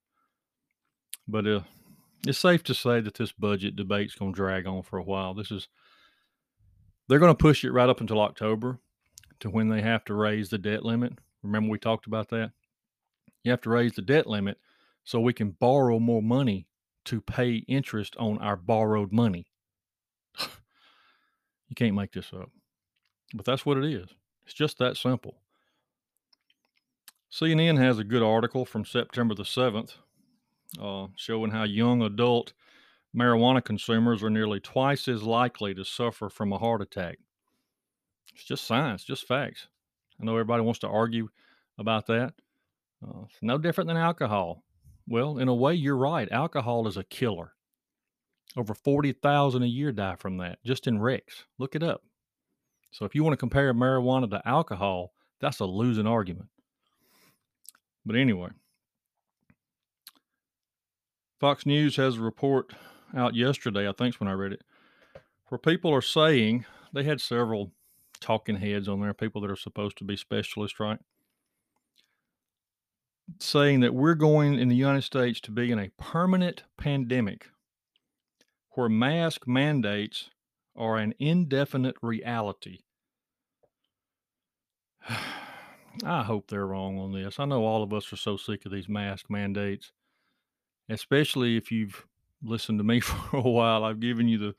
But 1.28 1.46
uh, 1.46 1.60
it's 2.26 2.38
safe 2.38 2.62
to 2.64 2.74
say 2.74 3.00
that 3.00 3.14
this 3.14 3.32
budget 3.32 3.76
debate's 3.76 4.14
going 4.14 4.32
to 4.32 4.36
drag 4.36 4.66
on 4.66 4.82
for 4.82 4.98
a 4.98 5.04
while. 5.04 5.34
This 5.34 5.50
is, 5.50 5.68
they're 7.08 7.18
going 7.18 7.34
to 7.34 7.42
push 7.42 7.64
it 7.64 7.72
right 7.72 7.88
up 7.88 8.00
until 8.00 8.20
October 8.20 8.78
to 9.40 9.50
when 9.50 9.68
they 9.68 9.82
have 9.82 10.04
to 10.04 10.14
raise 10.14 10.50
the 10.50 10.58
debt 10.58 10.84
limit. 10.84 11.18
Remember, 11.42 11.70
we 11.70 11.78
talked 11.78 12.06
about 12.06 12.30
that? 12.30 12.52
You 13.42 13.50
have 13.50 13.60
to 13.62 13.70
raise 13.70 13.92
the 13.92 14.02
debt 14.02 14.26
limit 14.26 14.58
so 15.04 15.20
we 15.20 15.32
can 15.32 15.50
borrow 15.50 15.98
more 15.98 16.22
money 16.22 16.66
to 17.04 17.20
pay 17.20 17.56
interest 17.68 18.16
on 18.18 18.38
our 18.38 18.56
borrowed 18.56 19.12
money. 19.12 19.46
you 20.40 21.74
can't 21.76 21.94
make 21.94 22.12
this 22.12 22.32
up. 22.32 22.50
But 23.34 23.44
that's 23.44 23.66
what 23.66 23.76
it 23.76 23.84
is. 23.84 24.08
It's 24.44 24.54
just 24.54 24.78
that 24.78 24.96
simple. 24.96 25.36
CNN 27.30 27.78
has 27.78 27.98
a 27.98 28.04
good 28.04 28.22
article 28.22 28.64
from 28.64 28.84
September 28.84 29.34
the 29.34 29.42
7th 29.42 29.94
uh, 30.80 31.08
showing 31.16 31.50
how 31.50 31.64
young 31.64 32.02
adult 32.02 32.52
marijuana 33.14 33.64
consumers 33.64 34.22
are 34.22 34.30
nearly 34.30 34.60
twice 34.60 35.08
as 35.08 35.22
likely 35.22 35.74
to 35.74 35.84
suffer 35.84 36.28
from 36.28 36.52
a 36.52 36.58
heart 36.58 36.82
attack. 36.82 37.18
It's 38.32 38.44
just 38.44 38.66
science, 38.66 39.04
just 39.04 39.26
facts. 39.26 39.68
I 40.20 40.24
know 40.24 40.32
everybody 40.32 40.62
wants 40.62 40.80
to 40.80 40.88
argue 40.88 41.28
about 41.78 42.06
that. 42.06 42.34
Uh, 43.06 43.24
no 43.42 43.58
different 43.58 43.88
than 43.88 43.96
alcohol. 43.96 44.62
Well, 45.06 45.38
in 45.38 45.48
a 45.48 45.54
way, 45.54 45.74
you're 45.74 45.96
right. 45.96 46.30
Alcohol 46.30 46.88
is 46.88 46.96
a 46.96 47.04
killer. 47.04 47.52
Over 48.56 48.74
40,000 48.74 49.62
a 49.62 49.66
year 49.66 49.92
die 49.92 50.16
from 50.16 50.38
that 50.38 50.58
just 50.64 50.86
in 50.86 50.98
wrecks. 50.98 51.44
Look 51.58 51.74
it 51.74 51.82
up. 51.82 52.02
So 52.90 53.04
if 53.04 53.14
you 53.14 53.24
want 53.24 53.32
to 53.32 53.38
compare 53.38 53.74
marijuana 53.74 54.30
to 54.30 54.48
alcohol, 54.48 55.12
that's 55.40 55.60
a 55.60 55.64
losing 55.64 56.06
argument. 56.06 56.48
But 58.06 58.16
anyway, 58.16 58.50
Fox 61.40 61.66
News 61.66 61.96
has 61.96 62.16
a 62.16 62.22
report 62.22 62.72
out 63.16 63.34
yesterday, 63.34 63.88
I 63.88 63.92
think, 63.92 64.16
when 64.16 64.28
I 64.28 64.32
read 64.32 64.52
it, 64.52 64.62
where 65.48 65.58
people 65.58 65.92
are 65.92 66.00
saying 66.00 66.64
they 66.92 67.02
had 67.02 67.20
several 67.20 67.72
talking 68.24 68.56
heads 68.56 68.88
on 68.88 69.00
there, 69.00 69.14
people 69.14 69.40
that 69.42 69.50
are 69.50 69.56
supposed 69.56 69.98
to 69.98 70.04
be 70.04 70.16
specialists, 70.16 70.80
right? 70.80 70.98
saying 73.38 73.80
that 73.80 73.94
we're 73.94 74.14
going 74.14 74.58
in 74.58 74.68
the 74.68 74.76
United 74.76 75.02
States 75.02 75.40
to 75.40 75.50
be 75.50 75.70
in 75.70 75.78
a 75.78 75.90
permanent 75.98 76.64
pandemic 76.76 77.48
where 78.70 78.88
mask 78.88 79.46
mandates 79.46 80.30
are 80.76 80.96
an 80.98 81.14
indefinite 81.18 81.96
reality. 82.02 82.80
I 86.04 86.24
hope 86.24 86.48
they're 86.48 86.66
wrong 86.66 86.98
on 86.98 87.12
this. 87.12 87.38
I 87.38 87.44
know 87.44 87.64
all 87.64 87.84
of 87.84 87.92
us 87.92 88.12
are 88.12 88.16
so 88.16 88.36
sick 88.36 88.66
of 88.66 88.72
these 88.72 88.88
mask 88.88 89.26
mandates, 89.30 89.92
especially 90.88 91.56
if 91.56 91.70
you've 91.70 92.04
listened 92.42 92.80
to 92.80 92.84
me 92.84 92.98
for 93.00 93.36
a 93.36 93.42
while. 93.42 93.84
I've 93.84 94.00
given 94.00 94.28
you 94.28 94.38
the 94.38 94.54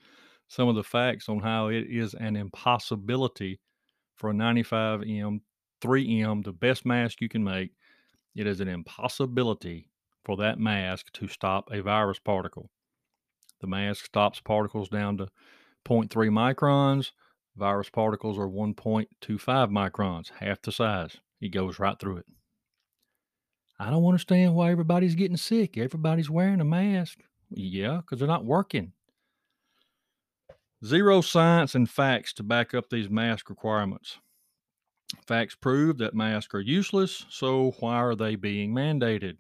some 0.47 0.67
of 0.67 0.75
the 0.75 0.84
facts 0.84 1.29
on 1.29 1.39
how 1.39 1.67
it 1.67 1.86
is 1.89 2.13
an 2.13 2.36
impossibility 2.36 3.60
for 4.15 4.29
a 4.29 4.34
95M 4.34 5.41
3M, 5.81 6.43
the 6.43 6.53
best 6.53 6.86
mask 6.86 7.21
you 7.21 7.29
can 7.29 7.43
make. 7.43 7.71
It 8.36 8.47
is 8.47 8.60
an 8.60 8.67
impossibility 8.67 9.89
for 10.23 10.38
that 10.38 10.60
mask 10.60 11.12
to 11.13 11.27
stop 11.27 11.69
a 11.71 11.81
virus 11.81 12.19
particle. 12.19 12.69
The 13.62 13.67
mask 13.67 14.05
stops 14.05 14.41
particles 14.41 14.89
down 14.89 15.17
to 15.17 15.27
0.3 15.86 16.10
microns. 16.29 17.12
Virus 17.55 17.89
particles 17.89 18.38
are 18.38 18.47
1.25 18.49 19.08
microns, 19.71 20.31
half 20.31 20.62
the 20.62 20.71
size. 20.71 21.17
It 21.39 21.49
goes 21.49 21.79
right 21.79 21.97
through 21.99 22.17
it. 22.17 22.25
I 23.79 23.89
don't 23.89 24.05
understand 24.05 24.55
why 24.55 24.71
everybody's 24.71 25.15
getting 25.15 25.38
sick. 25.38 25.77
Everybody's 25.77 26.29
wearing 26.29 26.62
a 26.62 26.65
mask. 26.65 27.19
Yeah, 27.49 27.97
because 27.97 28.19
they're 28.19 28.27
not 28.27 28.45
working. 28.45 28.93
Zero 30.86 31.21
science 31.21 31.74
and 31.74 31.89
facts 31.89 32.32
to 32.34 32.43
back 32.43 32.76
up 32.76 32.89
these 32.89 33.10
mask 33.10 33.50
requirements. 33.50 34.19
Facts 35.26 35.56
prove 35.56 35.98
that 35.98 36.13
masks 36.13 36.54
are 36.54 36.62
useless, 36.62 37.26
so 37.30 37.71
why 37.80 37.95
are 37.95 38.15
they 38.15 38.36
being 38.36 38.71
mandated? 38.71 39.38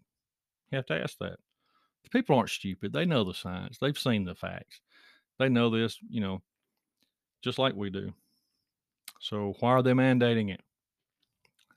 You 0.71 0.77
have 0.77 0.87
to 0.87 0.99
ask 0.99 1.17
that. 1.19 1.37
The 2.03 2.09
people 2.09 2.35
aren't 2.35 2.49
stupid. 2.49 2.93
They 2.93 3.05
know 3.05 3.23
the 3.23 3.33
science. 3.33 3.77
They've 3.79 3.97
seen 3.97 4.25
the 4.25 4.33
facts. 4.33 4.81
They 5.37 5.49
know 5.49 5.69
this, 5.69 5.99
you 6.09 6.21
know, 6.21 6.41
just 7.43 7.59
like 7.59 7.75
we 7.75 7.91
do. 7.91 8.11
So 9.19 9.55
why 9.59 9.71
are 9.71 9.83
they 9.83 9.91
mandating 9.91 10.51
it? 10.51 10.61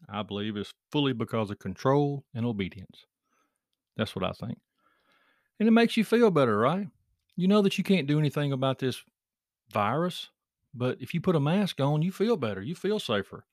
I 0.09 0.22
believe 0.22 0.57
it's 0.57 0.72
fully 0.92 1.12
because 1.12 1.50
of 1.50 1.59
control 1.59 2.24
and 2.35 2.46
obedience. 2.46 3.04
That's 3.96 4.16
what 4.16 4.24
I 4.24 4.33
think. 4.33 4.59
And 5.61 5.68
it 5.68 5.72
makes 5.72 5.96
you 5.96 6.04
feel 6.04 6.31
better, 6.31 6.57
right? 6.57 6.87
You 7.37 7.48
know 7.48 7.61
that 7.62 7.76
you 7.76 7.85
can't 7.85 8.07
do 8.07 8.18
anything 8.18 8.52
about 8.52 8.78
this 8.78 9.02
virus, 9.72 10.31
but 10.74 10.98
if 11.00 11.14
you 11.14 11.20
put 11.20 11.37
a 11.37 11.40
mask 11.40 11.81
on, 11.81 12.02
you 12.02 12.12
feel 12.12 12.37
better. 12.37 12.62
You 12.62 12.74
feel 12.74 12.98
safer. 12.98 13.44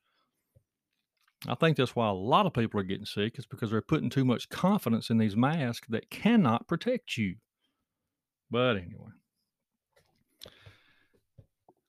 I 1.47 1.55
think 1.55 1.77
that's 1.77 1.95
why 1.95 2.09
a 2.09 2.13
lot 2.13 2.45
of 2.45 2.53
people 2.53 2.79
are 2.79 2.83
getting 2.83 3.05
sick 3.05 3.37
is 3.37 3.45
because 3.45 3.69
they're 3.69 3.81
putting 3.81 4.09
too 4.09 4.25
much 4.25 4.49
confidence 4.49 5.09
in 5.09 5.17
these 5.17 5.35
masks 5.35 5.87
that 5.89 6.09
cannot 6.09 6.67
protect 6.67 7.17
you. 7.17 7.35
But 8.49 8.77
anyway, 8.77 9.11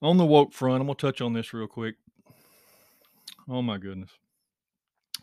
on 0.03 0.19
the 0.19 0.27
woke 0.27 0.53
front, 0.53 0.81
I'm 0.81 0.87
going 0.87 0.97
to 0.97 1.07
touch 1.07 1.21
on 1.21 1.33
this 1.33 1.55
real 1.55 1.67
quick. 1.67 1.97
Oh 3.49 3.62
my 3.62 3.79
goodness. 3.79 4.11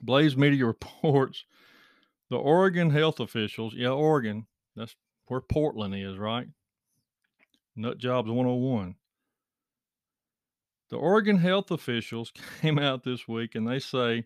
Blaze 0.01 0.35
Media 0.35 0.65
reports 0.67 1.45
the 2.29 2.37
Oregon 2.37 2.89
health 2.89 3.19
officials, 3.19 3.73
yeah, 3.75 3.89
Oregon, 3.89 4.47
that's 4.75 4.95
where 5.27 5.41
Portland 5.41 5.93
is, 5.95 6.17
right? 6.17 6.47
Nut 7.75 7.97
Jobs 7.97 8.29
101. 8.29 8.95
The 10.89 10.97
Oregon 10.97 11.37
health 11.37 11.71
officials 11.71 12.31
came 12.61 12.77
out 12.77 13.03
this 13.03 13.27
week 13.27 13.55
and 13.55 13.67
they 13.67 13.79
say 13.79 14.25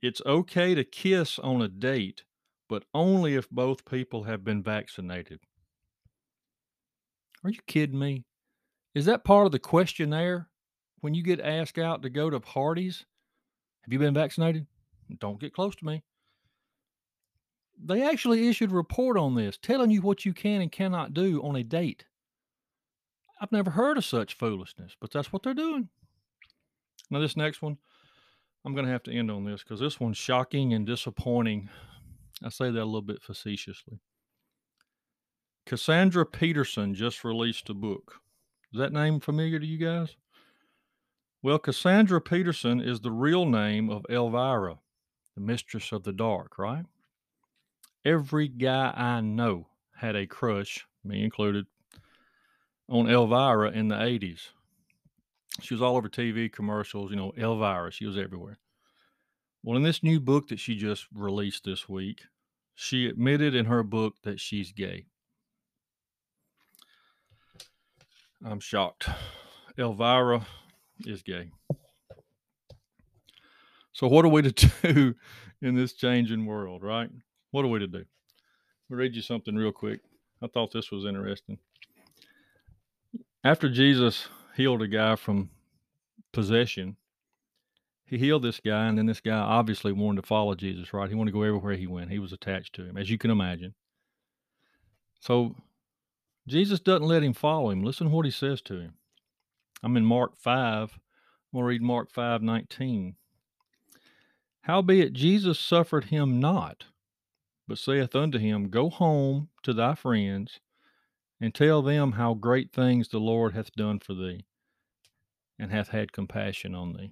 it's 0.00 0.22
okay 0.24 0.74
to 0.74 0.84
kiss 0.84 1.38
on 1.38 1.60
a 1.60 1.68
date, 1.68 2.24
but 2.68 2.84
only 2.94 3.34
if 3.34 3.50
both 3.50 3.84
people 3.84 4.24
have 4.24 4.44
been 4.44 4.62
vaccinated. 4.62 5.40
Are 7.44 7.50
you 7.50 7.58
kidding 7.66 7.98
me? 7.98 8.24
Is 8.94 9.04
that 9.04 9.24
part 9.24 9.46
of 9.46 9.52
the 9.52 9.58
questionnaire 9.58 10.48
when 11.00 11.14
you 11.14 11.22
get 11.22 11.40
asked 11.40 11.78
out 11.78 12.02
to 12.02 12.10
go 12.10 12.30
to 12.30 12.40
parties? 12.40 13.04
Have 13.82 13.92
you 13.92 13.98
been 13.98 14.14
vaccinated? 14.14 14.66
Don't 15.18 15.40
get 15.40 15.52
close 15.52 15.74
to 15.76 15.84
me. 15.84 16.02
They 17.84 18.02
actually 18.02 18.48
issued 18.48 18.72
a 18.72 18.74
report 18.74 19.16
on 19.16 19.34
this 19.34 19.56
telling 19.56 19.90
you 19.90 20.02
what 20.02 20.24
you 20.24 20.32
can 20.32 20.60
and 20.60 20.72
cannot 20.72 21.14
do 21.14 21.42
on 21.42 21.56
a 21.56 21.62
date. 21.62 22.04
I've 23.40 23.52
never 23.52 23.70
heard 23.70 23.96
of 23.98 24.04
such 24.04 24.34
foolishness, 24.34 24.96
but 25.00 25.12
that's 25.12 25.32
what 25.32 25.42
they're 25.42 25.54
doing. 25.54 25.88
Now, 27.10 27.20
this 27.20 27.36
next 27.36 27.62
one, 27.62 27.78
I'm 28.64 28.74
going 28.74 28.86
to 28.86 28.92
have 28.92 29.04
to 29.04 29.12
end 29.12 29.30
on 29.30 29.44
this 29.44 29.62
because 29.62 29.80
this 29.80 30.00
one's 30.00 30.18
shocking 30.18 30.74
and 30.74 30.86
disappointing. 30.86 31.68
I 32.42 32.48
say 32.48 32.70
that 32.70 32.82
a 32.82 32.84
little 32.84 33.00
bit 33.00 33.22
facetiously. 33.22 34.00
Cassandra 35.66 36.26
Peterson 36.26 36.94
just 36.94 37.24
released 37.24 37.70
a 37.70 37.74
book. 37.74 38.20
Is 38.72 38.80
that 38.80 38.92
name 38.92 39.20
familiar 39.20 39.58
to 39.58 39.66
you 39.66 39.78
guys? 39.78 40.16
Well, 41.42 41.58
Cassandra 41.58 42.20
Peterson 42.20 42.80
is 42.80 43.00
the 43.00 43.12
real 43.12 43.46
name 43.46 43.88
of 43.88 44.04
Elvira, 44.10 44.78
the 45.34 45.40
mistress 45.40 45.92
of 45.92 46.02
the 46.02 46.12
dark, 46.12 46.58
right? 46.58 46.84
Every 48.08 48.48
guy 48.48 48.94
I 48.96 49.20
know 49.20 49.66
had 49.94 50.16
a 50.16 50.26
crush, 50.26 50.86
me 51.04 51.22
included, 51.22 51.66
on 52.88 53.06
Elvira 53.06 53.70
in 53.72 53.88
the 53.88 53.96
80s. 53.96 54.48
She 55.60 55.74
was 55.74 55.82
all 55.82 55.94
over 55.94 56.08
TV 56.08 56.50
commercials, 56.50 57.10
you 57.10 57.18
know, 57.18 57.34
Elvira, 57.36 57.92
she 57.92 58.06
was 58.06 58.16
everywhere. 58.16 58.56
Well, 59.62 59.76
in 59.76 59.82
this 59.82 60.02
new 60.02 60.20
book 60.20 60.48
that 60.48 60.58
she 60.58 60.74
just 60.74 61.06
released 61.14 61.64
this 61.64 61.86
week, 61.86 62.22
she 62.74 63.08
admitted 63.08 63.54
in 63.54 63.66
her 63.66 63.82
book 63.82 64.14
that 64.22 64.40
she's 64.40 64.72
gay. 64.72 65.04
I'm 68.42 68.60
shocked. 68.60 69.06
Elvira 69.76 70.46
is 71.04 71.22
gay. 71.22 71.50
So, 73.92 74.06
what 74.08 74.24
are 74.24 74.28
we 74.28 74.50
to 74.50 74.70
do 74.82 75.14
in 75.60 75.74
this 75.74 75.92
changing 75.92 76.46
world, 76.46 76.82
right? 76.82 77.10
What 77.50 77.64
are 77.64 77.68
we 77.68 77.78
to 77.80 77.86
do? 77.86 78.04
I'll 78.90 78.96
read 78.96 79.14
you 79.14 79.22
something 79.22 79.54
real 79.54 79.72
quick. 79.72 80.00
I 80.42 80.46
thought 80.46 80.72
this 80.72 80.90
was 80.90 81.04
interesting. 81.04 81.58
After 83.44 83.68
Jesus 83.68 84.28
healed 84.56 84.82
a 84.82 84.88
guy 84.88 85.16
from 85.16 85.50
possession, 86.32 86.96
he 88.06 88.18
healed 88.18 88.42
this 88.42 88.60
guy, 88.60 88.86
and 88.86 88.96
then 88.96 89.06
this 89.06 89.20
guy 89.20 89.38
obviously 89.38 89.92
wanted 89.92 90.22
to 90.22 90.26
follow 90.26 90.54
Jesus, 90.54 90.92
right? 90.92 91.08
He 91.08 91.14
wanted 91.14 91.32
to 91.32 91.38
go 91.38 91.42
everywhere 91.42 91.74
he 91.74 91.86
went. 91.86 92.10
He 92.10 92.18
was 92.18 92.32
attached 92.32 92.74
to 92.76 92.84
him, 92.84 92.96
as 92.96 93.10
you 93.10 93.18
can 93.18 93.30
imagine. 93.30 93.74
So 95.20 95.54
Jesus 96.46 96.80
doesn't 96.80 97.06
let 97.06 97.22
him 97.22 97.34
follow 97.34 97.70
him. 97.70 97.82
Listen 97.82 98.08
to 98.08 98.14
what 98.14 98.24
he 98.24 98.30
says 98.30 98.62
to 98.62 98.80
him. 98.80 98.94
I'm 99.82 99.96
in 99.96 100.04
Mark 100.04 100.36
5. 100.36 100.92
I'm 100.92 100.98
going 101.52 101.62
to 101.62 101.68
read 101.68 101.82
Mark 101.82 102.10
5 102.10 102.42
19. 102.42 103.16
Howbeit 104.62 105.12
Jesus 105.12 105.58
suffered 105.58 106.04
him 106.04 106.40
not, 106.40 106.84
but 107.68 107.78
saith 107.78 108.16
unto 108.16 108.38
him, 108.38 108.70
Go 108.70 108.88
home 108.88 109.50
to 109.62 109.74
thy 109.74 109.94
friends 109.94 110.58
and 111.40 111.54
tell 111.54 111.82
them 111.82 112.12
how 112.12 112.34
great 112.34 112.72
things 112.72 113.08
the 113.08 113.18
Lord 113.18 113.54
hath 113.54 113.72
done 113.74 114.00
for 114.00 114.14
thee 114.14 114.46
and 115.58 115.70
hath 115.70 115.88
had 115.88 116.12
compassion 116.12 116.74
on 116.74 116.94
thee. 116.94 117.10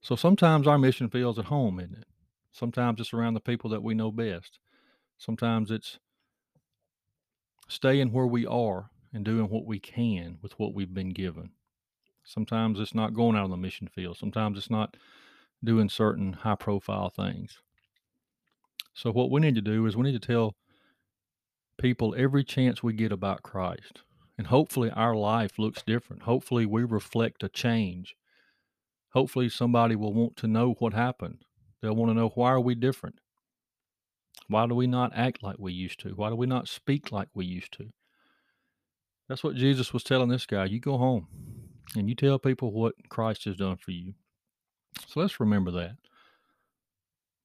So 0.00 0.14
sometimes 0.14 0.66
our 0.66 0.78
mission 0.78 1.10
feels 1.10 1.38
at 1.38 1.46
home, 1.46 1.80
isn't 1.80 1.98
it? 1.98 2.06
Sometimes 2.52 3.00
it's 3.00 3.12
around 3.12 3.34
the 3.34 3.40
people 3.40 3.68
that 3.70 3.82
we 3.82 3.94
know 3.94 4.12
best. 4.12 4.58
Sometimes 5.18 5.70
it's 5.70 5.98
staying 7.68 8.12
where 8.12 8.26
we 8.26 8.46
are 8.46 8.90
and 9.12 9.24
doing 9.24 9.48
what 9.50 9.66
we 9.66 9.78
can 9.78 10.38
with 10.40 10.58
what 10.58 10.72
we've 10.72 10.94
been 10.94 11.10
given. 11.10 11.50
Sometimes 12.24 12.78
it's 12.78 12.94
not 12.94 13.14
going 13.14 13.36
out 13.36 13.44
on 13.44 13.50
the 13.50 13.56
mission 13.56 13.88
field. 13.88 14.16
Sometimes 14.16 14.56
it's 14.56 14.70
not 14.70 14.96
doing 15.64 15.88
certain 15.88 16.32
high 16.32 16.54
profile 16.54 17.10
things. 17.10 17.58
So, 18.98 19.12
what 19.12 19.30
we 19.30 19.40
need 19.40 19.54
to 19.54 19.60
do 19.60 19.86
is 19.86 19.96
we 19.96 20.10
need 20.10 20.20
to 20.20 20.26
tell 20.26 20.56
people 21.80 22.16
every 22.18 22.42
chance 22.42 22.82
we 22.82 22.92
get 22.92 23.12
about 23.12 23.44
Christ. 23.44 24.02
And 24.36 24.48
hopefully, 24.48 24.90
our 24.90 25.14
life 25.14 25.56
looks 25.56 25.84
different. 25.84 26.24
Hopefully, 26.24 26.66
we 26.66 26.82
reflect 26.82 27.44
a 27.44 27.48
change. 27.48 28.16
Hopefully, 29.10 29.48
somebody 29.50 29.94
will 29.94 30.12
want 30.12 30.36
to 30.38 30.48
know 30.48 30.72
what 30.80 30.94
happened. 30.94 31.44
They'll 31.80 31.94
want 31.94 32.10
to 32.10 32.14
know 32.14 32.30
why 32.30 32.48
are 32.48 32.60
we 32.60 32.74
different? 32.74 33.20
Why 34.48 34.66
do 34.66 34.74
we 34.74 34.88
not 34.88 35.12
act 35.14 35.44
like 35.44 35.60
we 35.60 35.72
used 35.72 36.00
to? 36.00 36.08
Why 36.08 36.30
do 36.30 36.34
we 36.34 36.48
not 36.48 36.66
speak 36.66 37.12
like 37.12 37.28
we 37.34 37.46
used 37.46 37.72
to? 37.74 37.90
That's 39.28 39.44
what 39.44 39.54
Jesus 39.54 39.92
was 39.92 40.02
telling 40.02 40.28
this 40.28 40.46
guy. 40.46 40.64
You 40.64 40.80
go 40.80 40.98
home 40.98 41.28
and 41.94 42.08
you 42.08 42.16
tell 42.16 42.40
people 42.40 42.72
what 42.72 42.94
Christ 43.08 43.44
has 43.44 43.54
done 43.54 43.76
for 43.76 43.92
you. 43.92 44.14
So 45.06 45.20
let's 45.20 45.38
remember 45.38 45.70
that. 45.70 45.98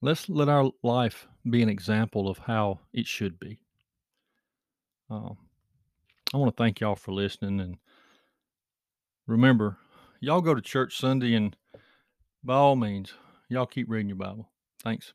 Let's 0.04 0.28
let 0.28 0.50
our 0.50 0.70
life 0.84 1.30
be 1.50 1.64
an 1.64 1.70
example 1.70 2.28
of 2.28 2.38
how 2.38 2.82
it 2.92 3.08
should 3.08 3.40
be. 3.40 3.60
Uh, 5.10 5.30
I 6.34 6.38
want 6.38 6.54
to 6.54 6.62
thank 6.62 6.82
y'all 6.82 6.98
for 6.98 7.14
listening. 7.14 7.62
And 7.62 7.78
remember, 9.28 9.78
y'all 10.20 10.42
go 10.42 10.54
to 10.54 10.62
church 10.62 10.98
Sunday, 10.98 11.34
and 11.36 11.56
by 12.44 12.56
all 12.56 12.76
means, 12.76 13.14
y'all 13.48 13.66
keep 13.66 13.90
reading 13.90 14.10
your 14.10 14.18
Bible. 14.18 14.50
Thanks. 14.84 15.14